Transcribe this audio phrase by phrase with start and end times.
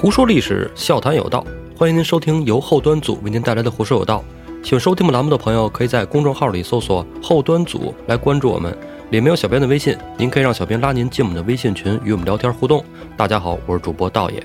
[0.00, 1.44] 胡说历史，笑谈有道，
[1.76, 4.22] 欢迎您收听由后端组为您带来的《胡说有道》。
[4.64, 8.72] 喜欢收听我们栏目的朋友，可以在公众号里搜索“后端组”来关注我们，
[9.10, 12.84] 里面有小编的微信，您可以让小编拉您进我们的微信群，与我们聊天互动。
[13.16, 14.40] 大家好，我是主播道爷，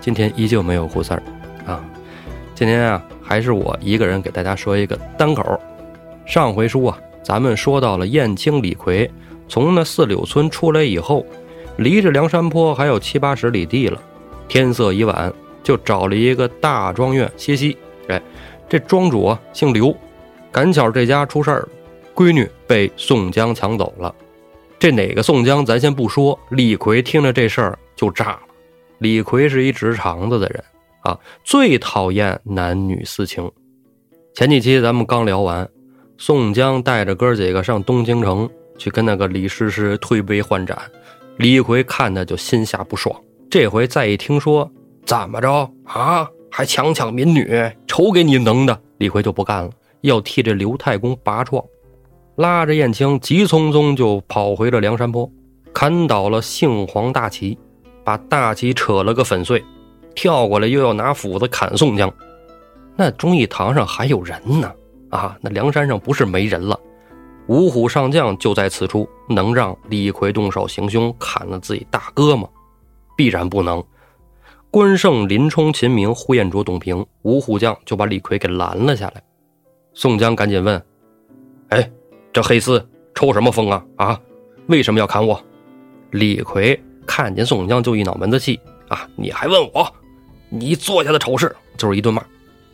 [0.00, 1.84] 今天依旧没有胡三儿啊，
[2.54, 5.60] 今天啊还是我一个人给大家说一个单口。
[6.24, 9.10] 上回书啊，咱们说到了燕青李逵
[9.50, 11.26] 从那四柳村出来以后，
[11.76, 14.00] 离着梁山坡还有七八十里地了。
[14.52, 17.74] 天色已晚，就找了一个大庄院歇息。
[18.08, 18.20] 哎，
[18.68, 19.96] 这庄主啊姓刘，
[20.50, 21.68] 赶巧这家出事儿了，
[22.14, 24.14] 闺女被宋江抢走了。
[24.78, 28.40] 这哪个宋江咱先不说，李逵听着这事儿就炸了。
[28.98, 30.62] 李逵是一直肠子的人
[31.00, 33.50] 啊，最讨厌男女私情。
[34.34, 35.66] 前几期咱们刚聊完，
[36.18, 40.76] 宋江带着哥几个上东京城去跟那个李师师推杯换盏，
[41.38, 43.18] 李逵看的就心下不爽。
[43.52, 44.72] 这回再一听说
[45.04, 48.80] 怎么着啊，还强抢民女，瞅给你能的！
[48.96, 51.62] 李逵就不干了，要替这刘太公拔创，
[52.36, 55.30] 拉着燕青急匆匆就跑回了梁山坡，
[55.70, 57.58] 砍倒了杏黄大旗，
[58.02, 59.62] 把大旗扯了个粉碎，
[60.14, 62.10] 跳过来又要拿斧子砍宋江。
[62.96, 64.72] 那忠义堂上还有人呢
[65.10, 65.36] 啊！
[65.42, 66.80] 那梁山上不是没人了，
[67.48, 72.48] 五虎上将就在此处，能让李逵动手行凶砍了自己大哥吗？
[73.16, 73.82] 必然不能。
[74.70, 79.22] 关胜、林冲、秦明、呼延灼、董平五虎将就把李逵给拦了下来。
[79.92, 80.82] 宋江赶紧问
[81.68, 81.90] ：“哎，
[82.32, 82.82] 这黑厮
[83.14, 83.84] 抽什么风啊？
[83.96, 84.20] 啊，
[84.68, 85.38] 为什么要砍我？”
[86.12, 89.06] 李逵看见宋江就一脑门子气啊！
[89.16, 89.92] 你还问我？
[90.48, 92.24] 你做下的丑事就是一顿骂。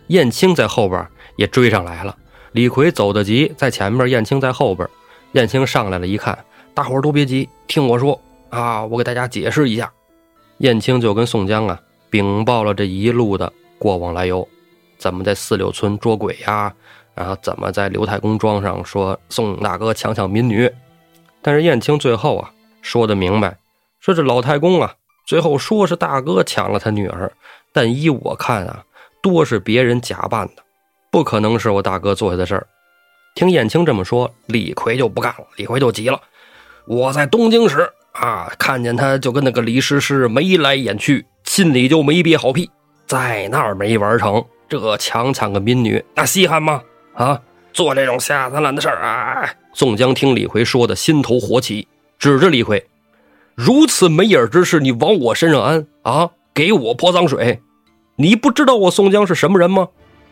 [0.08, 2.17] 燕青在后边也追上来了。
[2.52, 4.89] 李逵走得急，在前面；燕青在后边。
[5.33, 6.39] 燕青上来了，一看，
[6.75, 9.92] 大伙都别急，听我说啊，我给大家解释一下。
[10.59, 14.46] 燕青就跟宋江啊禀报了这一路的过往来由，
[14.98, 16.74] 怎么在四柳村捉鬼呀？
[17.14, 20.70] 然后怎么在刘太公庄上说宋大哥强抢民女？
[21.42, 22.51] 但是燕青最后啊
[22.83, 23.57] 说的明白，
[24.01, 24.95] 说这老太公啊
[25.27, 27.33] 最后说是大哥抢了他女儿，
[27.73, 28.85] 但依我看啊，
[29.23, 30.63] 多是别人假扮的，
[31.11, 32.67] 不可能是我大哥做下的事儿。
[33.35, 36.20] 听燕青这么说，李逵就不干了，李逵就急了，
[36.86, 37.92] 我在东京时。
[38.20, 38.52] 啊！
[38.58, 42.68] 看见他就跟那个李师师眉来眼去，心里就没憋好屁，
[43.06, 46.83] 在那儿没玩成，这强抢个民女，那稀罕吗？
[47.14, 47.40] 啊！
[47.73, 49.48] 做这种下三滥的事儿啊！
[49.73, 51.86] 宋江听李逵说的，心头火起，
[52.18, 52.84] 指着李逵
[53.55, 56.30] ：“如此没影之事，你往我身上安啊？
[56.52, 57.61] 给我泼脏水！
[58.17, 59.89] 你不知道我宋江是什么人吗？”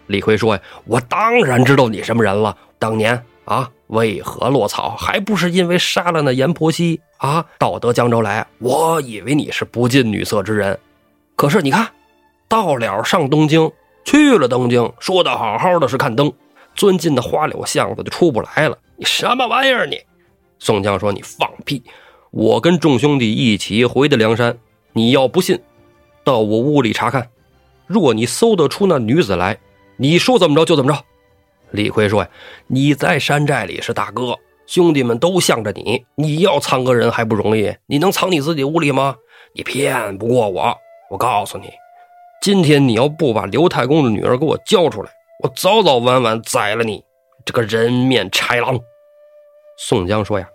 [0.09, 2.57] 李逵说：“呀，我当然知道你什么人了。
[2.79, 4.97] 当年啊。”为何落草？
[4.97, 7.45] 还不是因为杀了那阎婆惜啊！
[7.59, 10.79] 到得江州来，我以为你是不近女色之人，
[11.35, 11.89] 可是你看，
[12.49, 13.71] 到了上东京，
[14.05, 16.33] 去了东京，说的好好的是看灯，
[16.75, 18.79] 钻进那花柳巷子就出不来了。
[18.97, 19.87] 你什么玩意儿？
[19.87, 20.01] 你
[20.59, 21.83] 宋江说：“你放屁！
[22.31, 24.59] 我跟众兄弟一起回的梁山，
[24.93, 25.61] 你要不信，
[26.25, 27.29] 到我屋里查看。
[27.87, 29.59] 若你搜得出那女子来，
[29.97, 31.05] 你说怎么着就怎么着。”
[31.73, 32.31] 李逵说：“呀，
[32.67, 36.05] 你在山寨里是大哥，兄弟们都向着你。
[36.17, 37.75] 你要藏个人还不容易？
[37.87, 39.17] 你能藏你自己屋里吗？
[39.55, 40.77] 你骗不过我。
[41.11, 41.71] 我告诉你，
[42.43, 45.11] 今天你要不把刘太公的女儿给我交出来，
[45.43, 47.03] 我早早晚晚宰了你
[47.45, 48.79] 这个人面豺狼。”
[49.79, 50.49] 宋江说：“呀，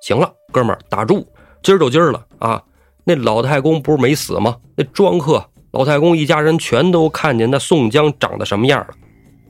[0.00, 1.26] 行了，哥们儿，打住，
[1.62, 2.62] 今儿就今儿了啊！
[3.04, 4.56] 那老太公不是没死吗？
[4.76, 8.88] 那庄客老太公一家人全都看见那宋江长得什么样了。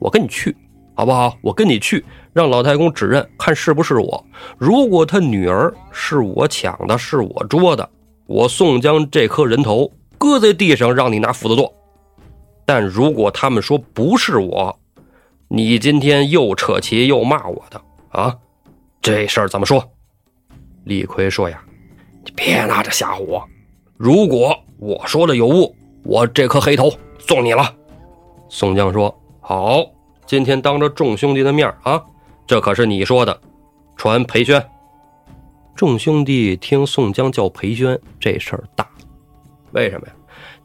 [0.01, 0.57] 我跟你去。”
[0.99, 1.39] 好不好？
[1.43, 4.27] 我跟你去，让老太公指认，看是不是我。
[4.59, 7.89] 如果他女儿是我抢的，是我捉的，
[8.27, 11.73] 我宋江这颗人头搁在地上，让你拿斧子剁。
[12.67, 14.77] 但如果他们说不是我，
[15.47, 18.37] 你今天又扯旗又骂我的啊，
[19.01, 19.89] 这事儿怎么说？
[20.83, 21.63] 李逵说呀，
[22.25, 23.49] 你别拿着吓唬我。
[23.97, 25.73] 如果我说的有误，
[26.03, 27.73] 我这颗黑头送你了。
[28.49, 29.87] 宋江说好。
[30.29, 32.05] 今天当着众兄弟的面啊，
[32.47, 33.41] 这可是你说的，
[33.97, 34.63] 传裴宣。
[35.75, 38.87] 众兄弟听宋江叫裴宣，这事儿大。
[39.71, 40.13] 为什么呀？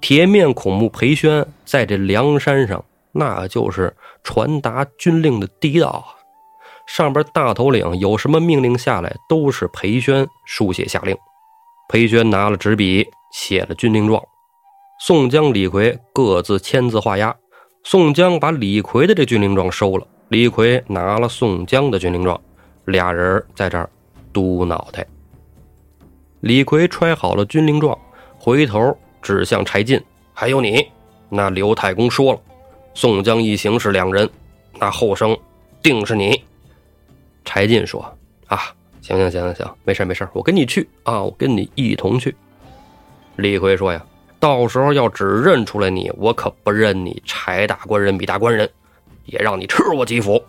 [0.01, 2.83] 铁面孔目裴宣在这梁山上，
[3.13, 6.11] 那就是传达军令的第一道啊。
[6.85, 11.15] 上边大头领有什么命令下来，都是裴宣书写下令。
[11.87, 14.21] 裴宣拿了纸笔，写了军令状，
[14.99, 17.33] 宋江、李逵各自签字画押。
[17.83, 22.39] 宋江把李逵的这军令状收了，李逵拿了宋江的军令状，
[22.85, 23.89] 俩人在这儿
[24.31, 25.05] 嘟脑袋。
[26.39, 27.97] 李逵揣好了军令状，
[28.37, 30.01] 回头指向柴进，
[30.33, 30.87] 还有你，
[31.29, 32.39] 那刘太公说了，
[32.93, 34.29] 宋江一行是两人，
[34.79, 35.37] 那后生
[35.81, 36.41] 定是你。
[37.43, 38.01] 柴进说
[38.47, 38.59] ：“啊，
[39.01, 42.33] 行行行行行，没事没事，我跟你去啊，我跟你一同去。”
[43.35, 44.03] 李逵说：“呀，
[44.43, 48.69] 到时候要只认出来你，我可不认你柴大官人、比大官人，
[49.23, 50.43] 也让你吃我几府。”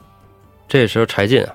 [0.67, 1.55] 这时柴进啊，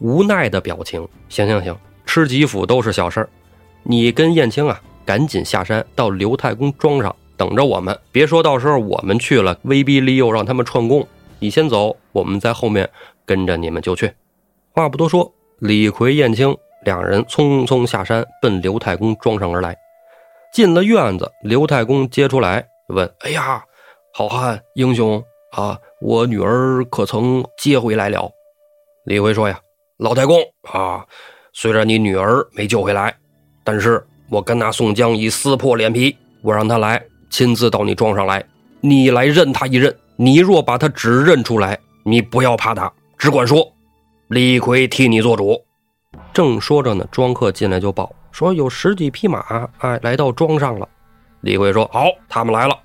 [0.00, 3.28] 无奈的表情：“行行行，吃几府都是小事儿，
[3.84, 11.06] 你跟燕青啊，赶紧下山到刘太公庄上等着我们，别说到时候我们去了，威逼利诱让他们串供，
[11.38, 12.90] 你先走，我们在后面
[13.24, 14.12] 跟着你们就去。”
[14.74, 19.76] 话不多说，李逵、燕青两人匆匆下山，奔刘太公庄上而来。
[20.56, 23.62] 进了院子，刘太公接出来问：“哎呀，
[24.14, 25.22] 好汉英雄
[25.52, 28.30] 啊，我女儿可曾接回来了？”
[29.04, 29.60] 李逵说：“呀，
[29.98, 31.04] 老太公啊，
[31.52, 33.14] 虽然你女儿没救回来，
[33.64, 38.42] 但是我跟那宋江已撕破脸皮，我让他来亲自到你庄上来，
[38.80, 39.94] 你来认他一认。
[40.16, 43.70] 你若把他指认出来，你不要怕他，只管说。”
[44.28, 45.62] 李逵替你做主。
[46.32, 50.86] 正说着呢，庄客进来就报说有十几匹马，哎，来到庄上了。
[51.40, 52.78] 李逵说：“好，他们来了。”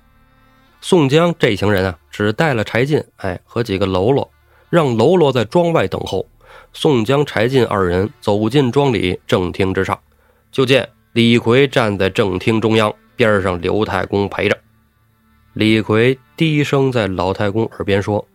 [0.80, 4.30] 宋江这行人啊，只带了柴进，哎，和几个喽啰，
[4.70, 6.26] 让喽啰在庄外等候。
[6.72, 10.00] 宋江、柴进二人走进庄里正厅之上，
[10.50, 14.58] 就见李逵站在正厅中央，边上刘太公陪着。
[15.52, 18.26] 李逵低声在老太公耳边说：“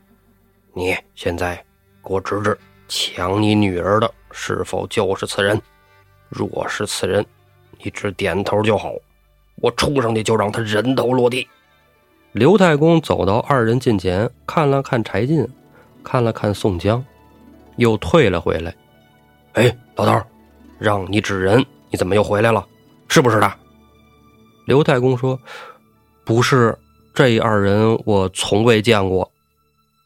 [0.72, 1.56] 你现在
[2.04, 2.56] 给我指指。”
[2.88, 5.60] 抢你女儿的是否就是此人？
[6.30, 7.26] 若是此人，
[7.84, 8.94] 你只点头就好，
[9.56, 11.48] 我冲上去就让他人头落地。
[12.34, 15.48] 刘太公走到二人近前，看了看柴进，
[16.04, 17.04] 看了看宋江，
[17.78, 18.76] 又退了回来。
[19.54, 20.22] 哎，老头，
[20.78, 22.66] 让你指人，你怎么又回来了？
[23.08, 23.58] 是不是他？
[24.66, 25.40] 刘太公说
[26.26, 26.78] ：“不是，
[27.16, 29.32] 这二人我从未见过。”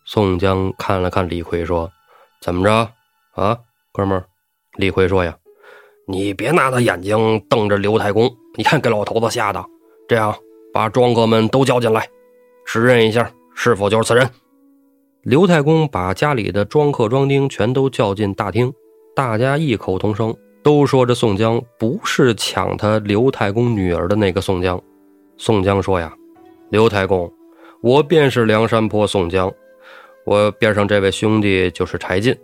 [0.06, 1.92] 宋江看了看李逵，说。
[2.40, 2.92] 怎么着
[3.34, 3.60] 啊，
[3.92, 4.26] 哥们儿？
[4.74, 5.38] 李逵说：“呀，
[6.12, 9.64] 你别拿他眼睛瞪着刘太公，你看给老头子吓的。
[10.08, 10.36] 这样，
[10.74, 12.08] 把庄客们都叫进来，
[12.66, 14.30] 指认一下是否就是此人。”
[15.24, 18.74] 刘太公把家里的庄客、庄丁全都叫进大厅，
[19.16, 24.82] 大家异口同声都说：“这宋江不是抢他刘太公女儿的那个宋江。”
[25.38, 26.14] 宋江说：“呀，
[26.70, 27.32] 刘太公，
[27.82, 29.52] 我便是梁山泊宋江。”
[30.24, 32.36] 我边上这位兄弟就是柴进，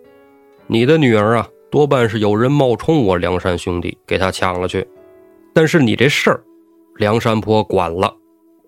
[0.66, 4.88] 你的女儿啊，多半是有人冒充我梁山兄弟给他抢了去。
[5.54, 6.44] 但是你这事儿，
[6.96, 8.16] 梁山泊管了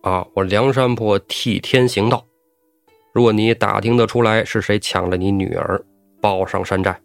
[0.02, 0.26] 啊！
[0.34, 2.26] 我梁山泊替天行道。
[3.14, 5.84] 如果你打听得出来是谁抢了你女儿，
[6.22, 7.00] 报上山寨，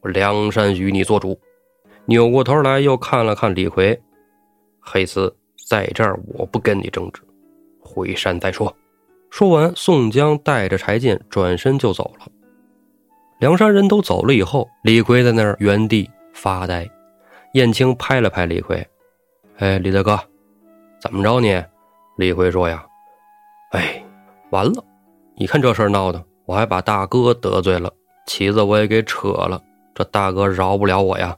[0.00, 1.38] 我梁山与你做主。
[2.06, 4.00] 扭过头来又看了看李逵，
[4.80, 5.34] 黑丝
[5.68, 7.22] 在这儿，我不跟你争执，
[7.80, 8.74] 回山再说。
[9.30, 12.26] 说完，宋江带着柴进转身就走了。
[13.42, 16.88] 梁山人都走了以后，李逵在那儿原地发呆。
[17.54, 18.86] 燕青拍了拍李逵
[19.58, 20.16] ：“哎，李大哥，
[21.00, 21.60] 怎么着你？”
[22.16, 22.86] 李逵说：“呀，
[23.72, 24.00] 哎，
[24.50, 24.84] 完了！
[25.36, 27.92] 你看这事儿闹的，我还把大哥得罪了，
[28.28, 29.60] 旗子我也给扯了，
[29.92, 31.36] 这大哥饶不了我呀。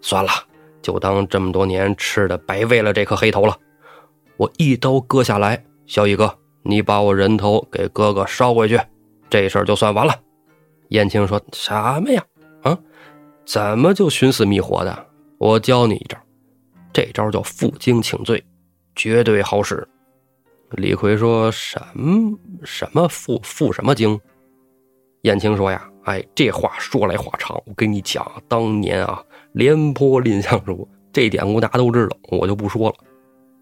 [0.00, 0.32] 算了，
[0.82, 3.56] 就当这么多年吃的白喂了这颗黑头了。
[4.38, 6.36] 我一刀割下来，小乙哥。”
[6.68, 8.80] 你把我人头给哥哥捎回去，
[9.30, 10.12] 这事儿就算完了。
[10.88, 12.24] 燕青说什么呀？
[12.62, 12.78] 啊，
[13.44, 15.06] 怎么就寻死觅活的？
[15.38, 16.18] 我教你一招，
[16.92, 18.42] 这招叫负荆请罪，
[18.94, 19.86] 绝对好使。
[20.70, 24.18] 李逵说什么什么负负什么荆？
[25.22, 32.96] 燕青说呀，哎，这话说来话长，我跟你讲，当年啊，廉颇蔺相如这典故大家都知道，我就不说了。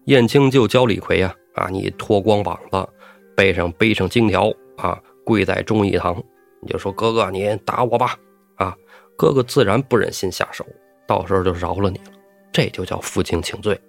[0.05, 2.87] 燕青就教李逵呀，啊，你脱光膀子。
[3.35, 6.23] 背上背上荆条啊，跪在忠义堂，
[6.65, 8.17] 你就说哥哥，你打我吧
[8.55, 8.75] 啊！
[9.15, 10.65] 哥哥自然不忍心下手，
[11.07, 12.05] 到时候就饶了你了。
[12.51, 13.79] 这就叫负荆请罪。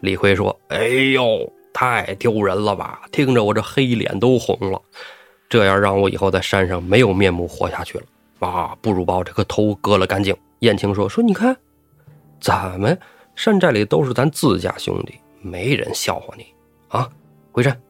[0.00, 3.02] 李逵说：“哎呦，太丢人了吧！
[3.12, 4.82] 听着我这黑脸都红了，
[5.48, 8.04] 这样让我以后在山上没有面目活下去了
[8.40, 8.76] 啊！
[8.82, 11.56] 不如把我这个头割了干净。”燕青说：“说你看，
[12.40, 12.98] 咱们
[13.36, 16.46] 山寨里都是咱自家兄弟，没人笑话你
[16.88, 17.08] 啊！
[17.52, 17.80] 回山。”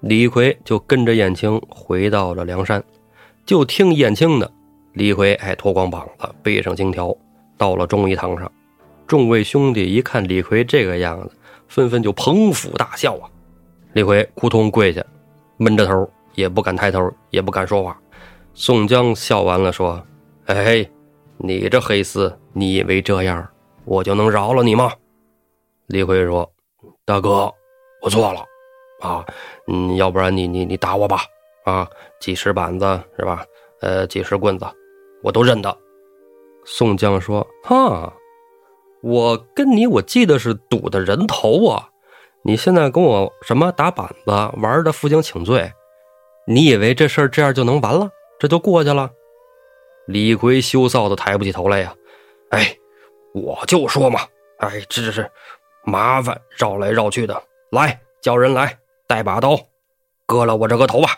[0.00, 2.84] 李逵就跟着燕青回到了梁山，
[3.46, 4.52] 就听燕青的。
[4.92, 7.16] 李逵哎，脱光膀子，背上金条，
[7.56, 8.50] 到了忠义堂上。
[9.06, 11.36] 众位兄弟一看李逵这个样子，
[11.68, 13.30] 纷纷就捧腹大笑啊。
[13.92, 15.04] 李逵扑通跪下，
[15.58, 17.96] 闷着头，也不敢抬头，也不敢说话。
[18.52, 20.02] 宋江笑完了，说
[20.46, 20.84] ：“哎，
[21.36, 23.46] 你这黑厮，你以为这样
[23.84, 24.92] 我就能饶了你吗？”
[25.86, 26.50] 李逵说
[27.06, 27.52] ：“大哥，
[28.02, 28.44] 我错了。”
[29.00, 29.24] 啊，
[29.68, 31.20] 嗯，要不然你你你打我吧，
[31.64, 31.86] 啊，
[32.20, 33.44] 几十板子是吧？
[33.80, 34.66] 呃，几十棍子，
[35.22, 35.76] 我都认得。
[36.64, 38.12] 宋江说：“哈，
[39.02, 41.90] 我跟你我记得是赌的人头啊，
[42.42, 45.70] 你现在跟我什么打板子玩的负荆请罪？
[46.46, 48.08] 你以为这事儿这样就能完了？
[48.38, 49.10] 这就过去了？”
[50.08, 51.94] 李逵羞臊的抬不起头来呀，
[52.50, 52.76] 哎，
[53.34, 54.20] 我就说嘛，
[54.58, 55.30] 哎，这是
[55.84, 59.58] 麻烦绕来绕去的，来叫人来带把刀，
[60.24, 61.10] 割了我这个头吧。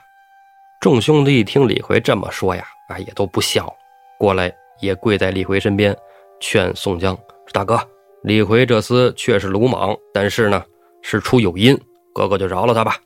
[0.81, 3.73] 众兄弟一听李逵这么说呀，啊，也都不笑了，
[4.17, 5.97] 过来也跪在李逵身边，
[6.39, 7.19] 劝宋江
[7.53, 7.77] ：“大哥，
[8.23, 10.65] 李逵这厮确实鲁莽，但是呢，
[11.03, 11.77] 事出有因，
[12.15, 12.97] 哥哥就饶了他吧。”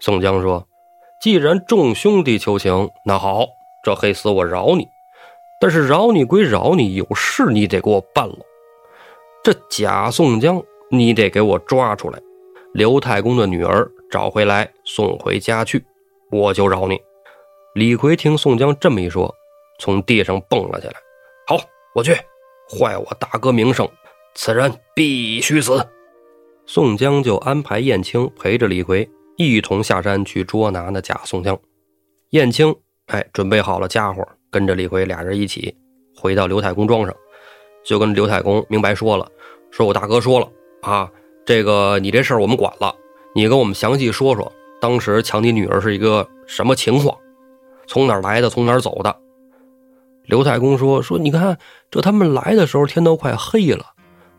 [0.00, 0.66] 宋江说
[1.20, 3.46] ：“既然众兄弟求情，那好，
[3.84, 4.86] 这黑厮我饶你。
[5.60, 8.38] 但是饶你归饶你，有事你得给我办了。
[9.44, 12.18] 这假宋江，你得给我抓出来，
[12.72, 15.84] 刘太公的女儿找回来，送回家去。”
[16.30, 17.00] 我就饶你。
[17.74, 19.34] 李逵听宋江这么一说，
[19.78, 20.94] 从地上蹦了起来。
[21.46, 21.56] 好，
[21.94, 22.12] 我去，
[22.68, 23.88] 坏我大哥名声，
[24.34, 25.86] 此人必须死。
[26.66, 31.58] 宋江就安排燕青陪着李逵一同下山去捉拿那假宋江。
[32.30, 32.74] 燕青
[33.06, 35.74] 哎，准备好了家伙，跟着李逵俩人一起
[36.16, 37.14] 回到刘太公庄上，
[37.84, 39.26] 就跟刘太公明白说了
[39.70, 40.50] ：“说我大哥说了
[40.82, 41.10] 啊，
[41.46, 42.94] 这个你这事儿我们管了，
[43.34, 47.16] 你跟我们详细说说。”当时抢你女儿是一个什么情况？
[47.86, 48.50] 从哪儿来的？
[48.50, 49.16] 从哪儿走的？
[50.26, 51.58] 刘太公说：“说你看，
[51.90, 53.86] 这他们来的时候天都快黑了，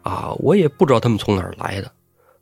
[0.03, 1.91] 啊，我也不知道他们从哪儿来的。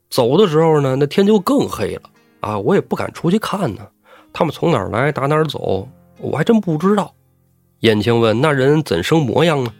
[0.09, 2.01] 走的时候呢，那天就更黑了，
[2.41, 3.87] 啊，我也不敢出去看呢。
[4.33, 5.87] 他们从哪儿来，打哪儿走，
[6.19, 7.15] 我还真不知道。”
[7.79, 9.73] 燕青问：“那人怎生模样呢？”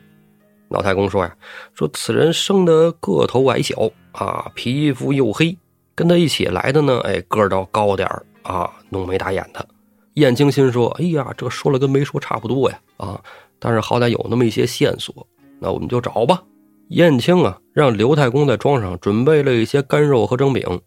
[0.70, 1.36] 老太公说：“呀，
[1.74, 5.58] 说此人生的个头矮小，啊，皮肤又黑。”
[5.98, 9.68] 跟他一起来的呢，哎，个儿倒高点儿啊，浓眉大眼的。
[10.14, 13.20] 燕青心说：“哎呀，这说了跟没说差不多呀，啊，
[13.58, 15.26] 但是好歹有那么一些线索，
[15.60, 16.44] 那我们就找吧。”
[16.90, 20.80] 燕青啊，让刘太公在庄上准备了一些干肉和蒸饼，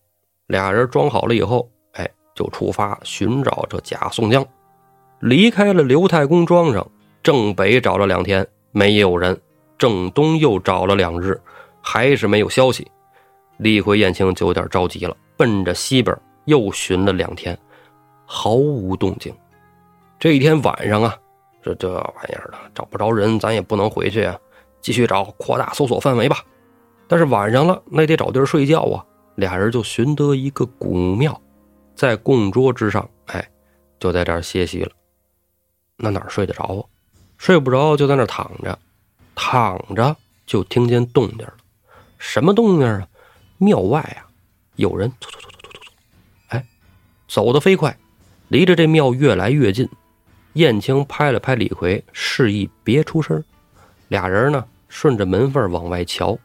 [0.46, 4.46] 俩人装好了以后，哎，就出发寻找这假宋江。
[5.18, 6.88] 离开了刘太公庄上，
[7.20, 9.36] 正北找了两天没有人，
[9.76, 11.40] 正东又找了两日，
[11.82, 12.88] 还是没有消息。
[13.60, 17.56] 李逵、燕青就有点着急了，奔着西边又寻了两天，
[18.24, 19.34] 毫无动静。
[20.18, 21.14] 这一天晚上啊，
[21.62, 24.38] 这这玩意儿的找不着人，咱也不能回去啊，
[24.80, 26.38] 继续找，扩大搜索范围吧。
[27.06, 29.04] 但是晚上了，那得找地儿睡觉啊。
[29.36, 31.38] 俩人就寻得一个古庙，
[31.94, 33.46] 在供桌之上，哎，
[33.98, 34.90] 就在这儿歇息了。
[35.96, 36.80] 那哪睡得着啊？
[37.36, 38.78] 睡不着，就在那躺着，
[39.34, 41.54] 躺着就听见动静了。
[42.18, 43.06] 什么动静啊？
[43.62, 44.24] 庙外啊，
[44.76, 45.92] 有人走走走走走走走，
[46.48, 46.66] 哎，
[47.28, 47.94] 走得飞快，
[48.48, 49.86] 离着这庙越来越近。
[50.54, 53.44] 燕青拍了拍李逵，示意别出声。
[54.08, 56.38] 俩人呢，顺着门缝往外瞧，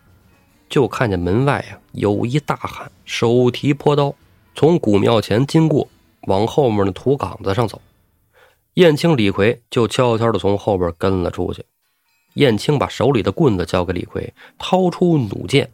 [0.67, 4.13] 就看见门外啊有一大汉，手提坡刀，
[4.53, 5.87] 从古庙前经过，
[6.23, 7.81] 往后面的土岗子上走。
[8.73, 11.63] 燕青、李逵就悄悄的从后边跟了出去。
[12.33, 15.71] 燕青把手里的棍子交给李逵，掏出弩箭。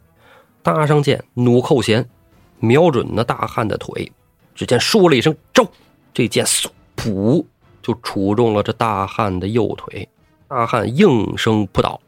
[0.62, 2.08] 搭上箭，弩扣弦，
[2.60, 4.12] 瞄准那大汉的腿。
[4.54, 5.66] 只见说了一声“招”，
[6.14, 6.66] 这箭嗖
[6.96, 7.44] 噗
[7.82, 10.08] 就杵中了这大汉的右腿，
[10.46, 12.00] 大汉应声扑倒。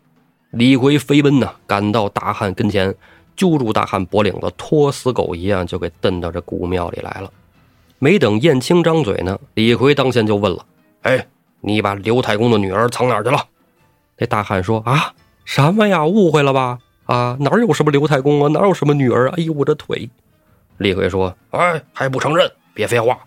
[0.51, 2.95] 李逵飞奔呐，赶到大汉跟前，
[3.35, 7.33] 揪住大汉脖领子，拖死狗一样就给蹬到这古庙里来了。
[7.99, 10.65] 没等燕青张嘴呢，李逵当先就问了
[11.03, 11.27] ：“哎，
[11.61, 13.49] 你把刘太公的女儿藏哪儿去了？”
[14.19, 15.13] 那大汉说：“啊，
[15.45, 16.07] 什么呀？
[16.07, 19.35] 误会了吧？”啊，哪有什么刘太公啊，哪有什么女儿啊？
[19.37, 20.09] 哎呦，我这腿！
[20.79, 22.51] 李逵说：“哎，还不承认？
[22.73, 23.19] 别废话！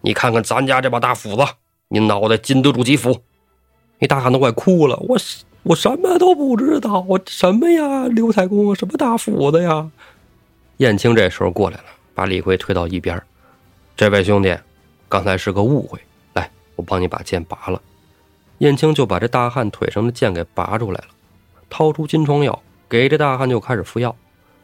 [0.00, 1.44] 你看看咱家这把大斧子，
[1.88, 3.22] 你脑袋经得住几斧？”
[3.98, 4.96] 那大汉都快哭了。
[4.96, 5.16] 我
[5.64, 8.06] 我什么都不知道，我什么呀？
[8.06, 9.90] 刘太公什么大斧子呀？
[10.78, 13.20] 燕青这时候过来了，把李逵推到一边。
[13.96, 14.56] 这位兄弟，
[15.08, 15.98] 刚才是个误会，
[16.34, 17.80] 来，我帮你把剑拔了。
[18.58, 21.08] 燕青就把这大汉腿上的剑给拔出来了，
[21.68, 22.60] 掏出金疮药。
[22.94, 24.14] 给这大汉就开始服药，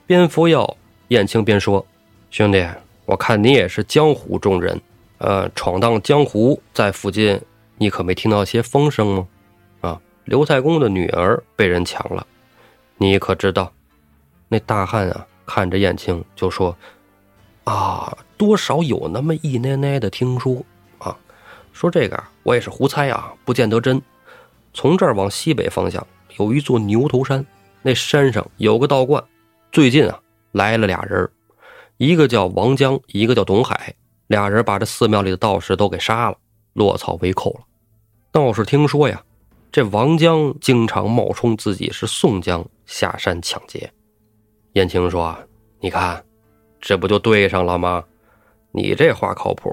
[0.06, 0.76] 边服药，
[1.08, 1.84] 燕青边说
[2.30, 2.64] ：“兄弟，
[3.04, 4.80] 我看你也是江湖中人，
[5.18, 7.40] 呃，闯荡江湖，在附近，
[7.76, 9.28] 你可没听到些风声吗？
[9.80, 12.25] 啊，刘太公的女儿被人抢了，
[12.99, 13.72] 你可知道？”
[14.46, 16.76] 那大汉啊，看着燕青就说
[17.66, 20.64] ：“啊，多少有那么一奶奶的听说
[20.99, 21.16] 啊，
[21.72, 24.00] 说这个我也是胡猜啊，不见得真。
[24.72, 26.06] 从这儿往西北方向
[26.38, 27.44] 有一座牛头山。”
[27.82, 29.22] 那山上有个道观，
[29.72, 30.20] 最近啊
[30.52, 31.30] 来了俩人，
[31.96, 33.94] 一个叫王江，一个叫董海，
[34.26, 36.37] 俩人把这寺庙里的道士都给杀了，
[36.75, 37.60] 落草为寇了。
[38.30, 39.22] 道士听说呀，
[39.72, 43.90] 这王江经常冒充自己是宋江下山抢劫。
[44.75, 45.37] 燕青说
[45.80, 46.22] ：“你看，
[46.80, 48.04] 这不就对上了吗？
[48.72, 49.68] 你这话靠谱，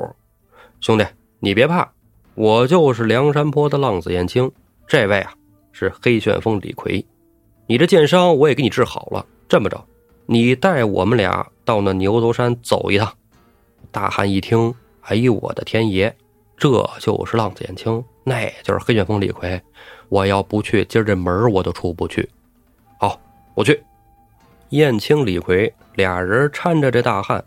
[0.80, 1.06] 兄弟，
[1.40, 1.88] 你别怕，
[2.36, 4.50] 我就是梁山坡的浪子燕青。
[4.88, 5.34] 这位啊，
[5.72, 7.06] 是黑旋风李逵。
[7.68, 9.26] 你这剑伤我也给你治好了。
[9.48, 9.86] 这么着。”
[10.30, 13.14] 你带我们俩到那牛头山走一趟。
[13.92, 16.14] 大汉一听，哎呦我的天爷，
[16.58, 19.64] 这就是浪子燕青，那就是黑旋风李逵。
[20.10, 22.30] 我要不去，今儿这门我都出不去。
[23.00, 23.18] 好，
[23.56, 23.82] 我去。
[24.72, 27.42] 燕青、李逵俩人搀着这大汉，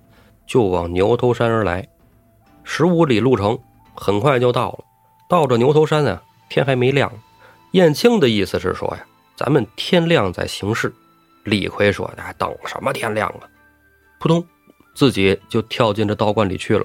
[0.47, 1.87] 就往牛头山而来。
[2.65, 3.59] 十五里路程，
[3.95, 4.79] 很快就到了。
[5.29, 7.13] 到这牛头山啊，天还没亮。
[7.73, 9.07] 燕青的意思是说呀，
[9.41, 10.93] 咱们天亮再行事。
[11.45, 13.49] 李逵说：“还等什么天亮啊？”
[14.21, 14.47] 扑通，
[14.95, 16.85] 自己就跳进这道观里去了。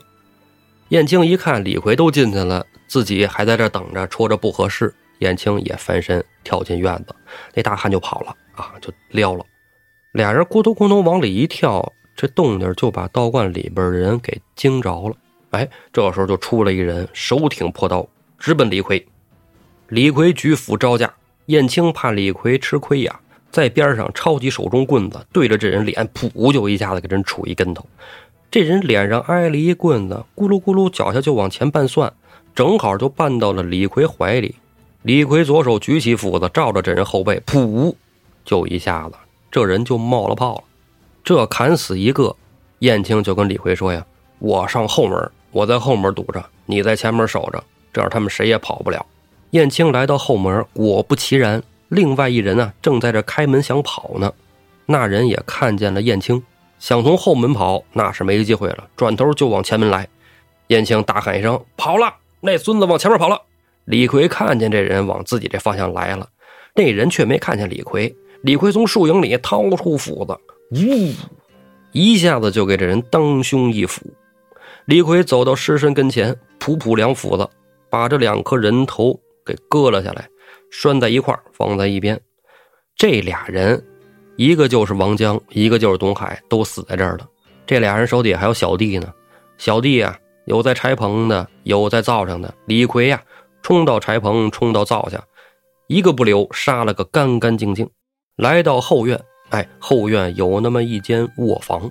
[0.87, 4.95] 燕青一看李逵都进去了，自己还在这等着，戳着不合适。
[5.19, 7.13] 燕青也翻身跳进院子，
[7.53, 9.45] 那大汉就跑了啊，就撩了。
[10.13, 15.15] 俩人咕咚咕咚往里一跳，这动静就把道观里边人给惊着了。
[15.49, 18.07] 哎，这时候就出来一人，手挺破刀，
[18.39, 19.05] 直奔李逵。
[19.89, 21.13] 李逵举斧招架，
[21.47, 23.19] 燕青怕李逵吃亏呀。
[23.51, 27.85] 在边上抄起手中棍子，对着这人脸，噗就一下子给人杵一跟头。
[28.51, 32.11] 这人脸上挨了一棍子，咕噜咕噜脚下就往前绊蒜，
[32.53, 34.55] 正好就绊到了李逵怀里。
[35.03, 37.95] 李逵左手举起斧子，照着这人后背，噗
[38.43, 39.15] 就一下子，
[39.49, 40.63] 这人就冒了泡了。
[41.23, 42.35] 这砍死一个，
[42.79, 44.05] 燕青就跟李逵说呀
[44.39, 49.05] ：“我上后门，我在后门堵着，你在前门守着，这样他们谁也跑不了。”
[49.51, 51.61] 燕青来到后门，果不其然。
[51.89, 54.33] 另外一人啊，正在这开门想跑呢。
[54.85, 56.43] 那人也看见了燕青，
[56.79, 60.07] 想从后门跑，那是没机会了，转头就往前门来。
[60.67, 63.39] 燕青大喊一声：“跑了！”那孙子往前面跑了。
[63.85, 66.27] 李逵看见这人往自己这方向来了，
[66.73, 68.15] 那人却没看见李逵。
[68.41, 70.37] 李逵从树影里掏出斧子，
[70.71, 71.13] 呜，
[71.91, 74.01] 一下子就给这人当胸一斧。
[74.85, 77.47] 李逵走到尸身跟前，噗噗两斧子，
[77.89, 80.27] 把这两颗人头给割了下来。
[80.71, 82.19] 拴在一块放在一边。
[82.97, 83.81] 这俩人，
[84.35, 87.27] 一个就是王江，一个就是董海，都死在这儿了。
[87.65, 89.13] 这俩人手底下还有小弟呢。
[89.57, 92.53] 小弟呀，有在柴棚的，有在灶上的。
[92.65, 93.21] 李逵呀，
[93.61, 95.23] 冲到柴棚，冲到灶下，
[95.87, 97.89] 一个不留，杀了个干干净净。
[98.35, 101.89] 来到后院，哎，后院有那么一间卧房。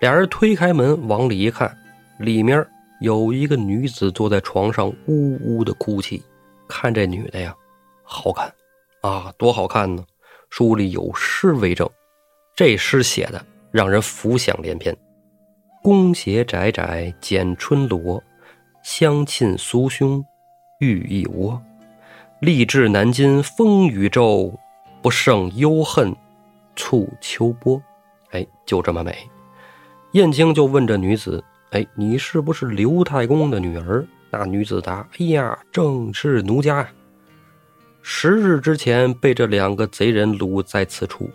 [0.00, 1.76] 俩人推开门往里一看，
[2.18, 2.66] 里面
[3.00, 6.22] 有一个女子坐在床上，呜呜的哭泣。
[6.70, 7.54] 看这女的呀。
[8.02, 8.50] 好看，
[9.02, 10.02] 啊，多好看呢！
[10.48, 11.88] 书里有诗为证，
[12.56, 14.96] 这诗写的让人浮想联翩。
[15.82, 18.22] 宫斜窄窄剪春罗，
[18.82, 20.24] 相沁苏兄
[20.80, 21.60] 玉一窝。
[22.40, 24.52] 立志南京风雨骤，
[25.00, 26.14] 不胜忧恨
[26.74, 27.80] 促秋波。
[28.30, 29.16] 哎，就这么美。
[30.12, 36.88] 燕青就问这女子：“哎，你是不是刘太公的女儿？”那女子答：“哎呀，正是奴家呀。”
[38.02, 41.28] 十日之前被这两个贼人掳在此处，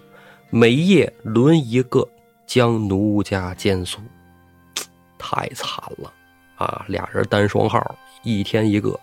[0.49, 2.07] 每夜轮一个
[2.47, 3.99] 将奴家奸宿，
[5.17, 6.11] 太惨了
[6.55, 6.85] 啊！
[6.87, 8.99] 俩人单双号，一天一个，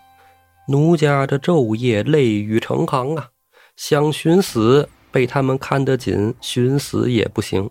[0.67, 3.29] 奴家这昼夜泪雨成行啊！
[3.77, 7.71] 想寻死，被他们看得紧，寻死也不行。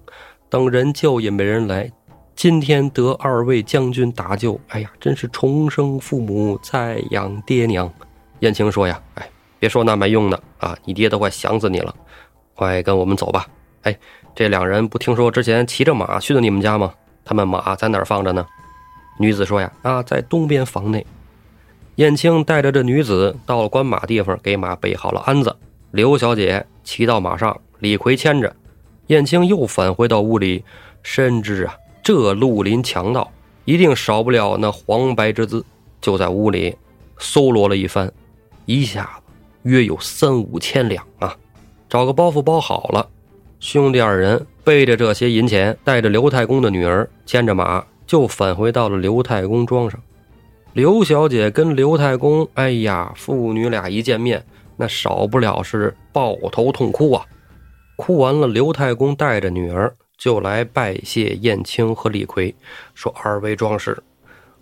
[0.50, 1.92] 等人救也没人来。
[2.36, 7.92] 今天得二位将军搭救，哎呀，真是重生父母，再养爹娘。
[8.40, 9.30] 燕青说呀，哎。
[9.60, 10.76] 别说那没用的啊！
[10.86, 11.94] 你爹都快想死你了，
[12.56, 13.46] 快跟我们走吧！
[13.84, 13.96] 哎，
[14.34, 16.92] 这两人不听说之前骑着马去的你们家吗？
[17.24, 18.44] 他们马在哪儿放着呢？
[19.20, 21.06] 女子说呀：“啊，在东边房内。”
[21.98, 25.56] 燕青带着这女子到了关马地方，给马备好了鞍子。
[25.92, 28.56] 刘小姐骑到马上，李逵牵着。
[29.08, 30.66] 燕青又返回到屋里，
[31.04, 33.32] 深知啊，这绿林强盗
[33.66, 35.64] 一定少不了那黄白之资，
[36.02, 36.76] 就在屋里
[37.18, 38.12] 搜罗了一番，
[38.66, 39.34] 一下子。
[39.64, 41.38] 约有三五千两啊！
[41.88, 43.08] 找个包袱包好了，
[43.60, 50.02] 兄弟二人背着这些银钱，带着刘太公的女儿，牵着马就返回到了刘太公庄上。
[50.74, 54.44] 刘小姐跟刘太公，哎呀，父女俩一见面，
[54.78, 57.24] 那少不了是抱头痛哭啊！
[57.98, 62.54] 哭完了，刘太公带着女儿就来拜谢燕青和李逵，
[62.94, 64.04] 说：“二位壮士，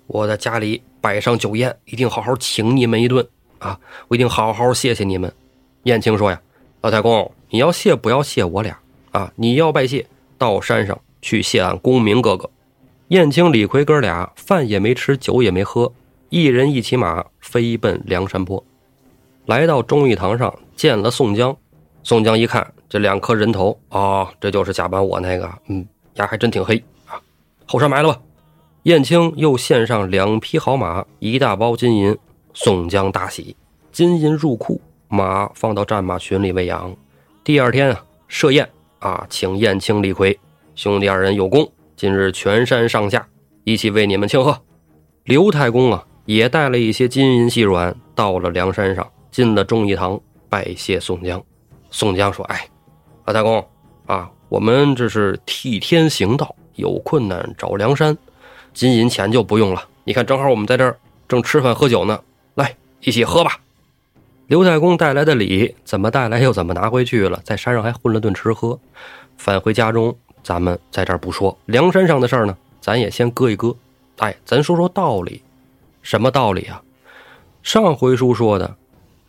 [0.08, 3.28] 我在家里摆上酒宴，一定好好请你们一顿。”
[3.60, 3.78] 啊！
[4.08, 5.30] 我一定好好谢谢你们。
[5.84, 6.42] 燕青说呀
[6.80, 8.80] ：“老太公，你要谢不要谢我俩
[9.12, 9.34] 啊？
[9.36, 12.50] 你要拜谢，到山上去谢俺公明哥哥。
[13.10, 15.92] 燕青、李逵哥俩饭也没吃，酒也没喝，
[16.30, 18.64] 一人一骑马飞奔梁山坡。
[19.46, 21.58] 来到忠义堂上，见了宋江。
[22.02, 27.22] 宋江一看这两颗人头，哦，这就是假扮我那个，嗯，牙还真挺黑啊。
[27.68, 28.20] 后山埋了吧。
[28.84, 32.18] 燕青又献上两匹好马，一大包金银。
[32.52, 33.56] 宋江大喜，
[33.92, 36.94] 金银入库，马放到战马群里喂养。
[37.44, 40.38] 第二天啊，设宴啊，请燕青、李逵
[40.76, 43.26] 兄弟二人有功，今日全山上下
[43.64, 44.60] 一起为你们庆贺。
[45.26, 51.42] 刘太公啊，也带了一些金银细软到了梁山上，进了忠义堂拜谢宋江。
[51.92, 52.68] 宋江说：“哎，
[53.30, 53.64] 老太公
[54.08, 58.18] 啊，我们这是替天行道，有困难找梁山。”
[58.74, 62.20] 金银钱就不用了，你看，正好我们在这儿正吃饭喝酒呢，
[62.56, 63.60] 来一起喝吧。
[64.48, 67.40] 刘太公带来的礼怎么带来又怎么拿回去了？
[67.44, 68.80] 在山上还混了顿吃喝，
[69.38, 73.76] 返回家中，咱们在这儿不说梁山上的事儿呢，咱也先搁一搁。
[74.18, 75.44] 哎，咱说说道理，
[76.02, 76.82] 什么道理啊？
[77.62, 78.76] 上回书说的，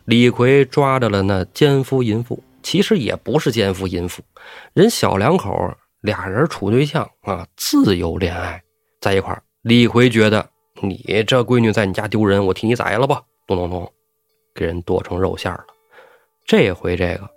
[0.05, 4.21] 李逵抓着了那奸夫淫妇，其实也不是奸夫淫妇，
[4.73, 5.51] 人小两口
[6.01, 8.61] 俩人处对象啊，自由恋爱。
[8.99, 10.47] 在一块儿，李逵觉得
[10.81, 13.21] 你这闺女在你家丢人，我替你宰了吧！
[13.47, 13.91] 咚咚咚，
[14.53, 15.65] 给人剁成肉馅了。
[16.45, 17.29] 这回这个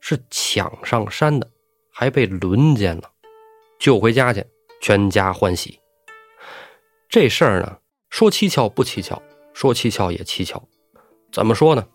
[0.00, 1.48] 是抢上山的，
[1.92, 3.10] 还被轮奸了，
[3.78, 4.44] 救回家去，
[4.80, 5.78] 全家欢喜。
[7.08, 7.78] 这事儿呢，
[8.10, 9.20] 说蹊跷不蹊跷，
[9.52, 10.62] 说蹊跷也蹊跷。
[11.32, 11.86] 怎么说呢？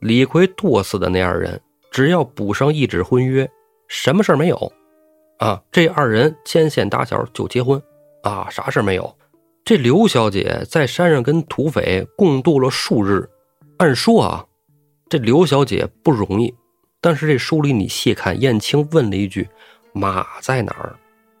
[0.00, 3.48] 李逵剁死的那二人，只要补上一纸婚约，
[3.88, 4.72] 什么事儿没有
[5.38, 5.60] 啊？
[5.72, 7.82] 这二人牵线搭桥就结婚。
[8.22, 9.16] 啊，啥事没有。
[9.64, 13.28] 这刘小姐在山上跟土匪共度了数日，
[13.78, 14.46] 按说啊，
[15.08, 16.54] 这刘小姐不容易。
[17.00, 19.48] 但是这书里你细看，燕青问了一句
[19.94, 20.94] ：“马在哪儿？”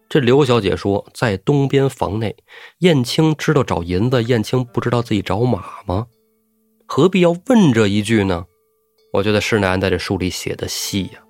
[0.08, 2.34] 这刘小姐说：“在东边房内。”
[2.80, 6.06] 燕青知道找银子，燕青不知道自己找马吗？
[6.86, 8.46] 何必要问这一句呢？
[9.12, 11.20] 我觉得施耐庵在这书里写的细呀。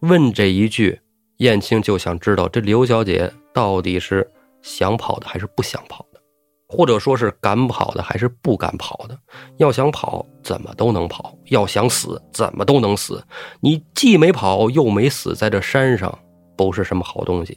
[0.00, 1.00] 问这一句，
[1.38, 4.30] 燕青就想知道这刘小姐到底是。
[4.60, 6.20] 想跑的还是不想跑的，
[6.68, 9.16] 或者说是敢跑的还是不敢跑的？
[9.58, 13.24] 要想跑，怎么都能跑；要想死，怎么都能死。
[13.60, 16.18] 你既没跑又没死，在这山上
[16.56, 17.56] 不是什么好东西。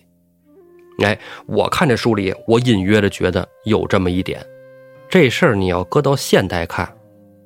[1.04, 4.46] 哎，我看这书里，我隐约的觉得有这么一点。
[5.10, 6.86] 这事儿你要搁到现代看，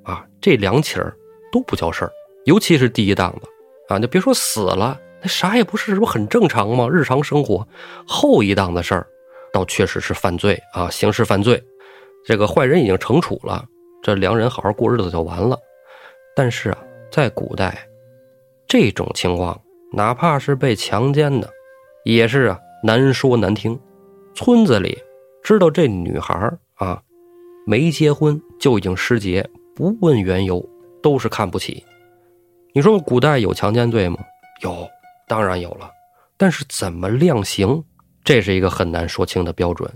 [0.04, 1.16] 啊，这两起儿
[1.56, 2.12] 都不叫事儿，
[2.44, 3.48] 尤其是第一档子
[3.88, 6.90] 啊，就别说死了，那啥也不是，这不很正常吗？
[6.92, 7.66] 日常生活，
[8.06, 9.08] 后一档的事儿。
[9.54, 11.64] 倒确实是犯罪啊，刑事犯罪，
[12.26, 13.64] 这个坏人已经惩处了，
[14.04, 15.58] 这良人好好过日子就完了。
[16.36, 16.78] 但是啊，
[17.10, 17.88] 在古代，
[18.68, 19.58] 这种情况
[19.94, 21.50] 哪怕是被强奸的，
[22.04, 23.80] 也是啊难说难听。
[24.34, 25.02] 村子里
[25.42, 27.02] 知道这女孩啊
[27.66, 30.60] 没结婚就已经失节，不问缘由
[31.06, 31.84] 都是看不起。
[32.74, 34.18] 你说古代有强奸罪吗？
[34.64, 34.90] 有，
[35.28, 35.88] 当然有了。
[36.36, 37.84] 但是怎么量刑？
[38.24, 39.88] 这是一个很难说清的标准，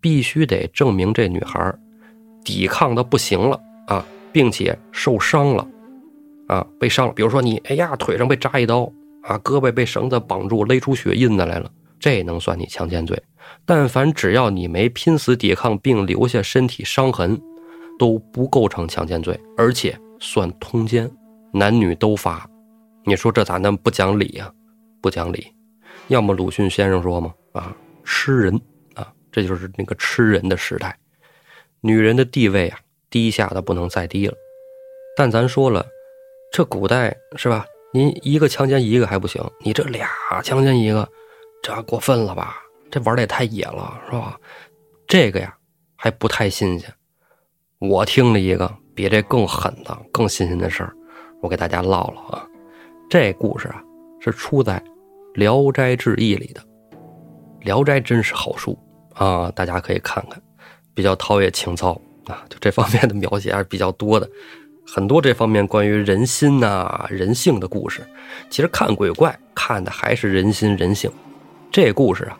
[0.00, 1.72] 必须得证明这女孩
[2.44, 5.64] 抵抗的不行了啊，并且受伤了，
[6.48, 7.12] 啊，被伤了。
[7.12, 13.16] 比如说你，哎呀，腿上被扎一刀啊，胳膊被绳子绑住，勒出血印子来了，这能算你强奸罪。
[13.64, 17.40] 但凡只要你没拼死抵抗并留下身体伤痕，
[17.96, 21.10] 都不构成强奸罪，而且算通奸，
[21.52, 22.48] 男女都罚。
[23.04, 24.50] 你说这咋那么不讲理呀？
[25.00, 25.52] 不讲理。
[26.06, 27.34] 要么鲁迅先生说嘛。
[27.52, 28.54] 啊，吃人
[28.94, 30.96] 啊，这就是那个吃人的时代，
[31.80, 32.78] 女人的地位啊，
[33.10, 34.34] 低下的不能再低了。
[35.16, 35.84] 但咱说了，
[36.52, 37.66] 这古代是吧？
[37.92, 40.08] 您一个强奸一个还不行，你这俩
[40.44, 41.06] 强奸一个，
[41.64, 42.62] 这过分了吧？
[42.90, 44.38] 这玩的也太野了，是吧？
[45.08, 45.52] 这个呀，
[45.96, 46.88] 还不太新鲜。
[47.80, 50.94] 我听了一个比这更狠的、更新鲜的事儿，
[51.40, 52.46] 我给大家唠唠啊。
[53.08, 53.82] 这故事啊，
[54.20, 54.78] 是出在
[55.34, 56.60] 《聊斋志异》里的。
[57.60, 58.78] 《聊斋》真是好书
[59.14, 60.40] 啊，大家可以看看，
[60.94, 64.28] 比较陶冶情操啊，就这方面的描写还是比较多的，
[64.86, 68.02] 很多这方面关于人心呐、人性的故事。
[68.50, 71.10] 其实看鬼怪看的还是人心人性。
[71.70, 72.38] 这故事啊，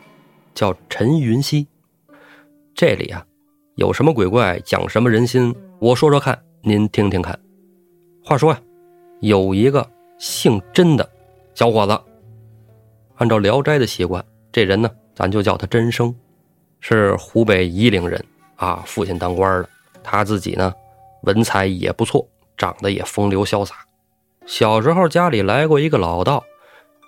[0.53, 1.67] 叫陈云熙。
[2.75, 3.23] 这里啊，
[3.75, 7.37] 有什么鬼怪，讲什么人心，我说说看，您听听看。
[8.23, 8.61] 话说呀，
[9.19, 9.85] 有一个
[10.17, 11.11] 姓甄的
[11.55, 11.91] 小伙子，
[13.15, 14.89] 按照《聊斋》的习惯，这人呢。
[15.13, 16.15] 咱就叫他甄生，
[16.79, 18.81] 是湖北夷陵人啊。
[18.85, 19.69] 父亲当官的，
[20.01, 20.73] 他自己呢，
[21.23, 23.75] 文采也不错，长得也风流潇洒。
[24.45, 26.41] 小时候家里来过一个老道，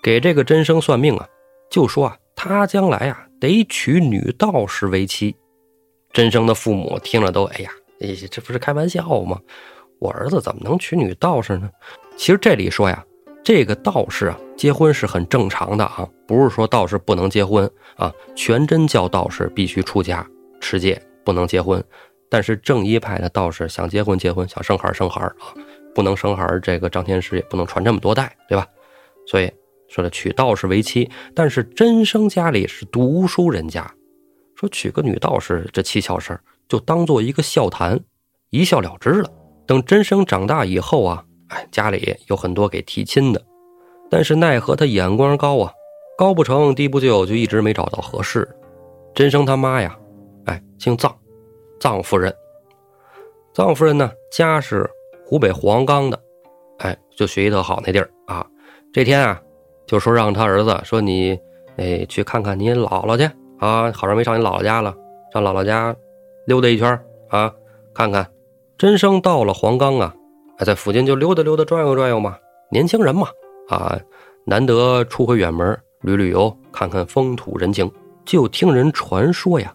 [0.02, 1.26] 给这个甄生算命啊，
[1.70, 5.34] 就说啊，他将来啊得娶女道士为妻。
[6.12, 9.40] 甄生的父母听了都哎呀，哎，这不是开玩笑吗？
[9.98, 11.70] 我儿子怎么能娶女道士呢？
[12.16, 13.04] 其实这里说呀，
[13.42, 18.12] 这个道士啊，结婚是很正常的啊，不是说道士不能结婚啊。
[18.34, 20.26] 全真教道士必须出家
[20.60, 21.82] 持戒，不能结婚。
[22.28, 25.54] 但是正一派的道士想结婚结婚，想生孩生孩啊，
[25.94, 28.66] 不能生孩这个张天师也不能传这么多代，对吧？
[29.26, 29.50] 所以
[29.88, 31.10] 说的娶道士为妻。
[31.34, 33.90] 但是真生家里是读书人家，
[34.54, 38.00] 说娶个女道士这蹊跷事儿，就当做一个笑谈，
[38.50, 39.30] 一笑了之了。
[39.66, 43.42] 等真生长大以后啊，哎，家里有很多给提亲的，
[44.10, 45.72] 但是奈何他眼光高啊，
[46.16, 48.48] 高不成低不就，就一直没找到合适。
[49.14, 49.98] 真生他妈呀，
[50.44, 51.12] 哎，姓臧，
[51.80, 52.34] 臧夫人。
[53.54, 54.88] 臧夫人呢，家是
[55.24, 56.20] 湖北黄冈的，
[56.78, 58.46] 哎，就学习特好那地儿啊。
[58.92, 59.40] 这天啊，
[59.86, 61.38] 就说让他儿子说你，
[61.76, 63.24] 哎，去看看你姥姥去
[63.58, 64.94] 啊，好长没上你姥姥家了，
[65.32, 65.96] 上姥姥家
[66.46, 67.52] 溜达一圈啊，
[67.92, 68.26] 看看。
[68.78, 70.14] 真生到了黄冈啊，
[70.58, 72.36] 还在附近就溜达溜达、转悠转悠嘛。
[72.70, 73.28] 年轻人嘛，
[73.68, 73.98] 啊，
[74.44, 77.90] 难得出回远门旅旅游，看看风土人情。
[78.24, 79.74] 就听人传说呀，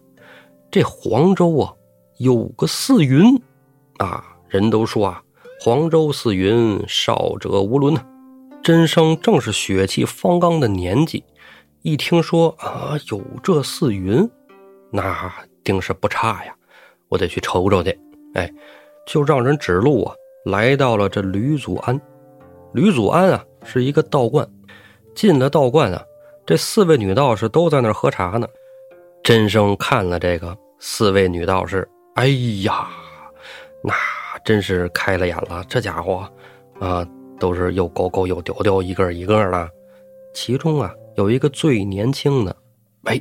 [0.69, 1.73] 这黄州啊
[2.17, 3.23] 有个四云，
[3.97, 5.23] 啊，人都说啊，
[5.59, 8.05] 黄州四云，少者无伦呐。
[8.61, 11.23] 真生正是血气方刚的年纪，
[11.81, 14.29] 一听说啊有这四云，
[14.91, 16.53] 那定是不差呀，
[17.11, 17.95] 我得去瞅瞅去。
[18.33, 18.51] 哎。
[19.07, 20.13] 就让人指路啊，
[20.45, 21.99] 来到了这吕祖庵。
[22.71, 24.47] 吕祖庵啊，是一个道观。
[25.15, 26.05] 进了道观啊，
[26.45, 28.47] 这四位女道士都在那儿喝茶呢。
[29.23, 32.27] 真生看了这个四位女道士，哎
[32.63, 32.87] 呀，
[33.83, 33.91] 那
[34.45, 35.65] 真是开了眼了。
[35.67, 36.31] 这家伙
[36.79, 37.05] 啊，
[37.39, 39.69] 都是又高高又屌屌，一个一个的。
[40.31, 42.55] 其中啊，有一个最年轻的，
[43.05, 43.19] 哎，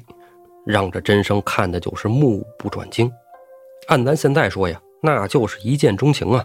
[0.66, 3.10] 让这真生看的就是目不转睛。
[3.90, 4.80] 按咱现在说呀。
[5.02, 6.44] 那就是一见钟情啊！